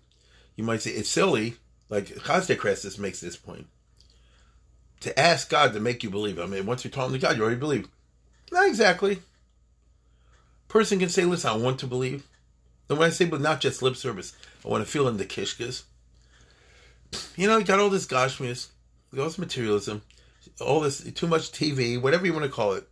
you 0.55 0.63
might 0.63 0.83
say 0.83 0.91
it's 0.91 1.09
silly, 1.09 1.57
like 1.89 2.07
Chazde 2.07 2.99
makes 2.99 3.21
this 3.21 3.37
point, 3.37 3.67
to 5.01 5.19
ask 5.19 5.49
God 5.49 5.73
to 5.73 5.79
make 5.79 6.03
you 6.03 6.09
believe. 6.09 6.39
I 6.39 6.45
mean, 6.45 6.65
once 6.65 6.83
you're 6.83 6.91
talking 6.91 7.13
to 7.13 7.19
God, 7.19 7.37
you 7.37 7.43
already 7.43 7.59
believe. 7.59 7.87
Not 8.51 8.67
exactly. 8.67 9.19
Person 10.67 10.99
can 10.99 11.09
say, 11.09 11.25
listen, 11.25 11.49
I 11.49 11.55
want 11.55 11.79
to 11.79 11.87
believe. 11.87 12.25
And 12.89 12.97
when 12.97 13.07
I 13.07 13.11
say, 13.11 13.25
but 13.25 13.41
not 13.41 13.61
just 13.61 13.81
lip 13.81 13.95
service, 13.95 14.35
I 14.63 14.67
want 14.67 14.83
to 14.85 14.91
feel 14.91 15.07
in 15.07 15.17
the 15.17 15.25
kishkas. 15.25 15.83
You 17.35 17.47
know, 17.47 17.57
you 17.57 17.65
got 17.65 17.79
all 17.79 17.89
this 17.89 18.05
gashmias, 18.05 18.67
all 19.17 19.25
this 19.25 19.37
materialism, 19.37 20.01
all 20.59 20.81
this 20.81 21.03
too 21.13 21.27
much 21.27 21.51
TV, 21.51 22.01
whatever 22.01 22.25
you 22.25 22.33
want 22.33 22.45
to 22.45 22.51
call 22.51 22.73
it. 22.73 22.87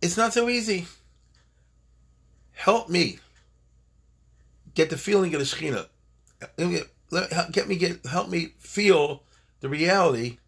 It's 0.00 0.16
not 0.16 0.32
so 0.32 0.48
easy. 0.48 0.86
Help 2.52 2.88
me 2.88 3.18
get 4.74 4.90
the 4.90 4.96
feeling 4.96 5.34
of 5.34 5.40
the 5.40 5.46
Shekhinah. 5.46 5.86
Let- 7.10 7.52
Get 7.52 7.68
me 7.68 7.76
get 7.76 8.04
help 8.06 8.28
me 8.28 8.54
feel 8.58 9.22
the 9.60 9.68
reality 9.68 10.38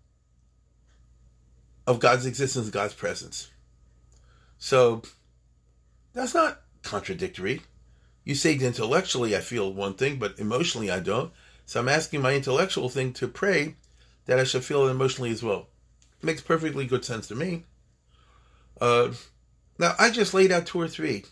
of 1.87 2.01
God's 2.01 2.27
existence, 2.27 2.69
God's 2.71 2.95
presence. 2.95 3.49
So 4.59 5.03
that's 6.13 6.35
not 6.35 6.61
contradictory. 6.83 7.63
You 8.25 8.35
say 8.35 8.55
intellectually 8.55 9.35
I 9.35 9.41
feel 9.41 9.73
one 9.73 9.95
thing, 9.95 10.19
but 10.19 10.39
emotionally 10.39 10.91
I 10.91 11.01
don't. 11.01 11.33
So 11.65 11.81
I'm 11.81 11.89
asking 11.89 12.21
my 12.21 12.35
intellectual 12.35 12.89
thing 12.89 13.13
to 13.15 13.27
pray 13.29 13.77
that 14.27 14.39
I 14.39 14.45
should 14.45 14.65
feel 14.65 14.87
it 14.87 14.91
emotionally 14.91 15.31
as 15.31 15.43
well. 15.43 15.69
makes 16.23 16.43
perfectly 16.43 16.87
good 16.87 17.05
sense 17.05 17.27
to 17.29 17.35
me. 17.35 17.65
Uh, 18.81 19.13
now 19.79 19.95
I 19.99 20.11
just 20.11 20.35
laid 20.35 20.53
out 20.53 20.67
two 20.67 20.81
or 20.81 20.89
three 20.89 21.25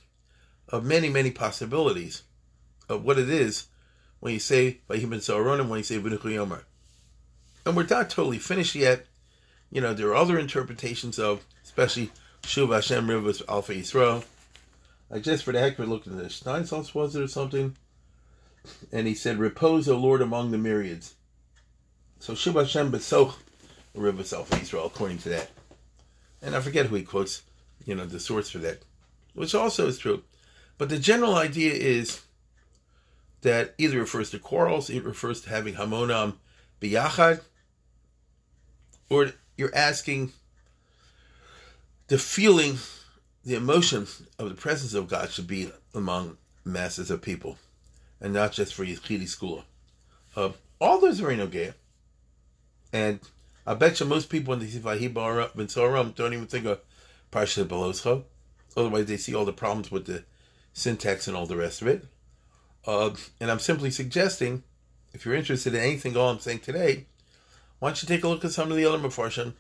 of 0.70 0.84
many, 0.84 1.10
many 1.10 1.30
possibilities 1.30 2.22
of 2.88 3.04
what 3.04 3.18
it 3.18 3.28
is 3.28 3.66
when 4.20 4.32
you 4.32 4.40
say 4.40 4.80
Vayibin 4.88 5.20
Saharonim, 5.20 5.68
when 5.68 5.78
you 5.78 5.84
say 5.84 5.98
V'nuchu 5.98 6.20
Yomer. 6.20 6.62
And 7.64 7.76
we're 7.76 7.86
not 7.86 8.10
totally 8.10 8.38
finished 8.38 8.74
yet. 8.74 9.06
You 9.70 9.80
know, 9.80 9.94
there 9.94 10.08
are 10.08 10.16
other 10.16 10.38
interpretations 10.38 11.18
of, 11.18 11.44
especially 11.62 12.10
Shuv 12.42 12.72
Hashem 12.72 13.08
Rivers 13.08 13.42
Alpha 13.48 13.74
Yisrael. 13.74 14.24
I 15.10 15.18
just 15.18 15.44
for 15.44 15.52
the 15.52 15.60
heck 15.60 15.78
it 15.78 15.88
looked 15.88 16.06
at 16.06 16.16
the 16.16 16.24
Steinsaltz 16.24 16.94
was 16.94 17.16
it 17.16 17.22
or 17.22 17.28
something, 17.28 17.76
and 18.92 19.06
he 19.06 19.14
said, 19.14 19.38
"Repose, 19.38 19.88
O 19.88 19.96
Lord, 19.96 20.20
among 20.20 20.50
the 20.50 20.58
myriads." 20.58 21.14
So 22.18 22.34
Shuv 22.34 22.54
Hashem 22.54 22.90
Besoch 22.92 23.34
Rivers 23.94 24.32
Alpha 24.32 24.56
Yisrael, 24.56 24.86
according 24.86 25.18
to 25.18 25.28
that. 25.30 25.50
And 26.42 26.54
I 26.54 26.60
forget 26.60 26.86
who 26.86 26.96
he 26.96 27.02
quotes, 27.02 27.42
you 27.84 27.94
know, 27.94 28.06
the 28.06 28.20
source 28.20 28.50
for 28.50 28.58
that, 28.58 28.82
which 29.34 29.54
also 29.54 29.86
is 29.86 29.98
true. 29.98 30.22
But 30.76 30.88
the 30.88 30.98
general 30.98 31.34
idea 31.34 31.72
is 31.72 32.20
that 33.42 33.74
either 33.78 33.98
refers 33.98 34.30
to 34.30 34.38
quarrels, 34.38 34.90
it 34.90 35.04
refers 35.04 35.40
to 35.42 35.50
having 35.50 35.74
hamonam 35.74 36.34
biyachad, 36.80 37.40
or 39.10 39.32
you're 39.56 39.74
asking 39.74 40.32
the 42.08 42.18
feeling, 42.18 42.78
the 43.44 43.54
emotion 43.54 44.06
of 44.38 44.48
the 44.48 44.54
presence 44.54 44.94
of 44.94 45.08
God 45.08 45.30
should 45.30 45.46
be 45.46 45.70
among 45.94 46.36
masses 46.64 47.10
of 47.10 47.22
people, 47.22 47.58
and 48.20 48.32
not 48.32 48.52
just 48.52 48.74
for 48.74 48.84
Yichidi 48.84 49.28
school. 49.28 49.64
Uh, 50.36 50.50
all 50.80 51.00
those 51.00 51.20
are 51.20 51.30
in 51.30 51.40
okay. 51.40 51.72
And 52.92 53.20
I 53.66 53.74
bet 53.74 54.00
you 54.00 54.06
most 54.06 54.30
people 54.30 54.52
when 54.52 54.60
they 54.60 54.66
see 54.66 54.78
Vahiba 54.78 55.54
Ben 55.54 55.66
Soram 55.66 56.14
don't 56.14 56.32
even 56.32 56.46
think 56.46 56.64
of 56.64 56.80
Parsha 57.30 57.64
Beloscha. 57.64 58.24
Otherwise, 58.76 59.06
they 59.06 59.16
see 59.16 59.34
all 59.34 59.44
the 59.44 59.52
problems 59.52 59.90
with 59.90 60.06
the 60.06 60.24
syntax 60.72 61.26
and 61.26 61.36
all 61.36 61.46
the 61.46 61.56
rest 61.56 61.82
of 61.82 61.88
it. 61.88 62.06
Uh, 62.86 63.10
and 63.40 63.50
I'm 63.50 63.58
simply 63.58 63.90
suggesting, 63.90 64.62
if 65.12 65.24
you're 65.24 65.34
interested 65.34 65.74
in 65.74 65.80
anything 65.80 66.16
all 66.16 66.30
I'm 66.30 66.38
saying 66.38 66.60
today, 66.60 67.06
why 67.78 67.88
don't 67.88 68.02
you 68.02 68.08
take 68.08 68.24
a 68.24 68.28
look 68.28 68.44
at 68.44 68.52
some 68.52 68.70
of 68.70 68.76
the 68.76 68.84
other 68.84 68.98
Mefarshim 68.98 69.54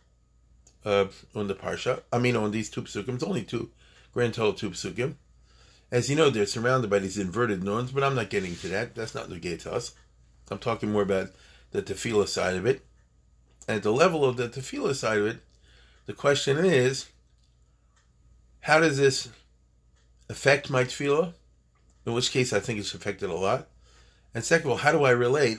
uh, 0.84 1.06
on 1.34 1.46
the 1.48 1.54
Parsha? 1.54 2.02
I 2.12 2.18
mean, 2.18 2.36
on 2.36 2.50
these 2.50 2.70
two 2.70 2.82
psukim. 2.82 3.14
It's 3.14 3.22
only 3.22 3.44
two, 3.44 3.70
grand 4.12 4.34
total 4.34 4.54
two 4.54 4.70
psukim. 4.70 5.14
As 5.90 6.10
you 6.10 6.16
know, 6.16 6.28
they're 6.28 6.46
surrounded 6.46 6.90
by 6.90 6.98
these 6.98 7.16
inverted 7.16 7.62
norms, 7.62 7.92
but 7.92 8.04
I'm 8.04 8.14
not 8.14 8.30
getting 8.30 8.56
to 8.56 8.68
that. 8.68 8.94
That's 8.94 9.14
not 9.14 9.28
nogea 9.28 9.60
to 9.62 9.72
us. 9.72 9.94
I'm 10.50 10.58
talking 10.58 10.92
more 10.92 11.02
about 11.02 11.28
the 11.70 11.82
tefillah 11.82 12.28
side 12.28 12.56
of 12.56 12.66
it. 12.66 12.84
And 13.66 13.76
at 13.76 13.82
the 13.82 13.92
level 13.92 14.24
of 14.24 14.36
the 14.36 14.48
tefillah 14.48 14.94
side 14.94 15.18
of 15.18 15.26
it, 15.26 15.38
the 16.06 16.12
question 16.12 16.58
is, 16.58 17.06
how 18.60 18.80
does 18.80 18.98
this 18.98 19.28
affect 20.28 20.70
my 20.70 20.84
tefillah? 20.84 21.34
In 22.08 22.14
which 22.14 22.30
case, 22.30 22.54
I 22.54 22.60
think 22.60 22.80
it's 22.80 22.94
affected 22.94 23.28
a 23.28 23.34
lot. 23.34 23.68
And 24.34 24.42
second 24.42 24.68
of 24.68 24.70
all, 24.70 24.76
how 24.78 24.92
do 24.92 25.04
I 25.04 25.10
relate 25.10 25.58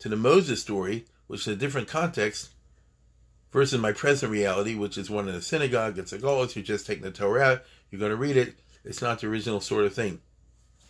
to 0.00 0.08
the 0.08 0.16
Moses 0.16 0.60
story, 0.60 1.04
which 1.28 1.42
is 1.42 1.46
a 1.46 1.54
different 1.54 1.86
context, 1.86 2.50
versus 3.52 3.80
my 3.80 3.92
present 3.92 4.32
reality, 4.32 4.74
which 4.74 4.98
is 4.98 5.08
one 5.08 5.28
in 5.28 5.34
a 5.36 5.40
synagogue, 5.40 5.96
it's 5.96 6.12
a 6.12 6.18
golos, 6.18 6.56
you're 6.56 6.64
just 6.64 6.88
taking 6.88 7.04
the 7.04 7.12
Torah 7.12 7.40
out, 7.40 7.62
you're 7.88 8.00
going 8.00 8.10
to 8.10 8.16
read 8.16 8.36
it, 8.36 8.56
it's 8.84 9.00
not 9.00 9.20
the 9.20 9.28
original 9.28 9.60
sort 9.60 9.84
of 9.84 9.94
thing. 9.94 10.20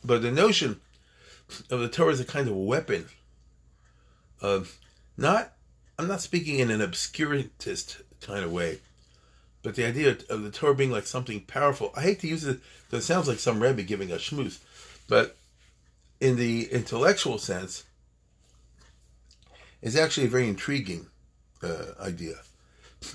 But 0.02 0.22
the 0.22 0.32
notion 0.32 0.80
of 1.70 1.80
the 1.80 1.90
Torah 1.90 2.12
as 2.12 2.20
a 2.20 2.24
kind 2.24 2.48
of 2.48 2.56
weapon. 2.56 3.04
Uh, 4.40 4.60
not, 5.18 5.52
I'm 5.98 6.08
not 6.08 6.22
speaking 6.22 6.58
in 6.58 6.70
an 6.70 6.80
obscurantist 6.80 8.00
kind 8.22 8.46
of 8.46 8.50
way. 8.50 8.78
But 9.62 9.74
the 9.74 9.84
idea 9.84 10.16
of 10.30 10.42
the 10.42 10.50
Torah 10.50 10.74
being 10.74 10.90
like 10.90 11.06
something 11.06 11.40
powerful, 11.42 11.92
I 11.94 12.00
hate 12.00 12.20
to 12.20 12.28
use 12.28 12.44
it 12.44 12.60
because 12.86 13.04
it 13.04 13.06
sounds 13.06 13.28
like 13.28 13.40
some 13.40 13.62
Rebbe 13.62 13.82
giving 13.82 14.10
a 14.10 14.14
schmooze. 14.14 14.60
But 15.08 15.36
in 16.20 16.36
the 16.36 16.68
intellectual 16.72 17.38
sense, 17.38 17.84
it's 19.82 19.96
actually 19.96 20.26
a 20.26 20.30
very 20.30 20.48
intriguing 20.48 21.06
uh, 21.62 21.92
idea. 22.00 22.36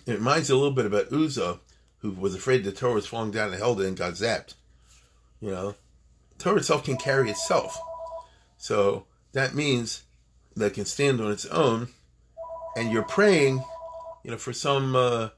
It 0.06 0.14
reminds 0.14 0.50
a 0.50 0.56
little 0.56 0.72
bit 0.72 0.86
about 0.86 1.12
Uzzah, 1.12 1.60
who 2.00 2.12
was 2.12 2.36
afraid 2.36 2.64
the 2.64 2.72
Torah 2.72 2.94
was 2.94 3.08
falling 3.08 3.32
down 3.32 3.50
and 3.50 3.58
held 3.58 3.82
it 3.82 3.88
and 3.88 3.98
got 3.98 4.14
zapped. 4.14 4.56
You 5.42 5.52
know, 5.52 5.76
Torah 6.38 6.58
itself 6.58 6.84
can 6.84 6.98
carry 6.98 7.30
itself. 7.30 7.78
So 8.58 9.06
that 9.34 9.56
means 9.56 10.04
that 10.56 10.68
it 10.68 10.74
can 10.76 10.86
stand 10.86 11.20
on 11.20 11.32
its 11.32 11.46
own, 11.48 11.90
and 12.76 12.92
you're 12.92 13.04
praying, 13.04 13.64
you 14.24 14.32
know, 14.32 14.38
for 14.38 14.54
some, 14.54 14.96
uh, 14.96 15.30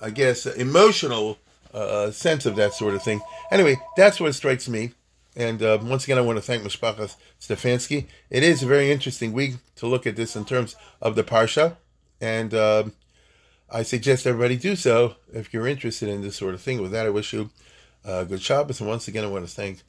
I 0.00 0.10
guess, 0.10 0.46
emotional 0.46 1.38
uh, 1.74 2.10
sense 2.10 2.46
of 2.46 2.56
that 2.56 2.74
sort 2.74 2.94
of 2.94 3.02
thing. 3.02 3.20
Anyway, 3.50 3.80
that's 3.96 4.20
what 4.20 4.34
strikes 4.34 4.68
me. 4.68 4.92
And 5.36 5.62
uh, 5.62 5.78
once 5.82 6.04
again, 6.04 6.18
I 6.18 6.22
want 6.22 6.38
to 6.38 6.42
thank 6.42 6.62
Mishpachas 6.62 7.16
Stefanski. 7.40 8.06
It 8.30 8.42
is 8.42 8.62
a 8.62 8.66
very 8.66 8.90
interesting 8.90 9.32
week 9.32 9.54
to 9.76 9.86
look 9.86 10.06
at 10.06 10.16
this 10.16 10.34
in 10.34 10.44
terms 10.44 10.76
of 11.00 11.14
the 11.14 11.22
Parsha. 11.22 11.76
And 12.20 12.52
uh, 12.52 12.84
I 13.70 13.82
suggest 13.82 14.26
everybody 14.26 14.56
do 14.56 14.74
so 14.76 15.14
if 15.32 15.54
you're 15.54 15.68
interested 15.68 16.08
in 16.08 16.22
this 16.22 16.36
sort 16.36 16.54
of 16.54 16.60
thing. 16.60 16.82
With 16.82 16.90
that, 16.92 17.06
I 17.06 17.10
wish 17.10 17.32
you 17.32 17.50
uh, 18.04 18.24
good 18.24 18.42
Shabbos. 18.42 18.80
And 18.80 18.88
once 18.88 19.06
again, 19.08 19.24
I 19.24 19.28
want 19.28 19.46
to 19.46 19.54
thank 19.54 19.82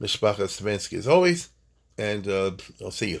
Mishpachas 0.00 0.60
Stefanski 0.60 0.98
as 0.98 1.08
always. 1.08 1.50
And 1.98 2.28
uh, 2.28 2.52
I'll 2.80 2.90
see 2.90 3.10
you. 3.10 3.20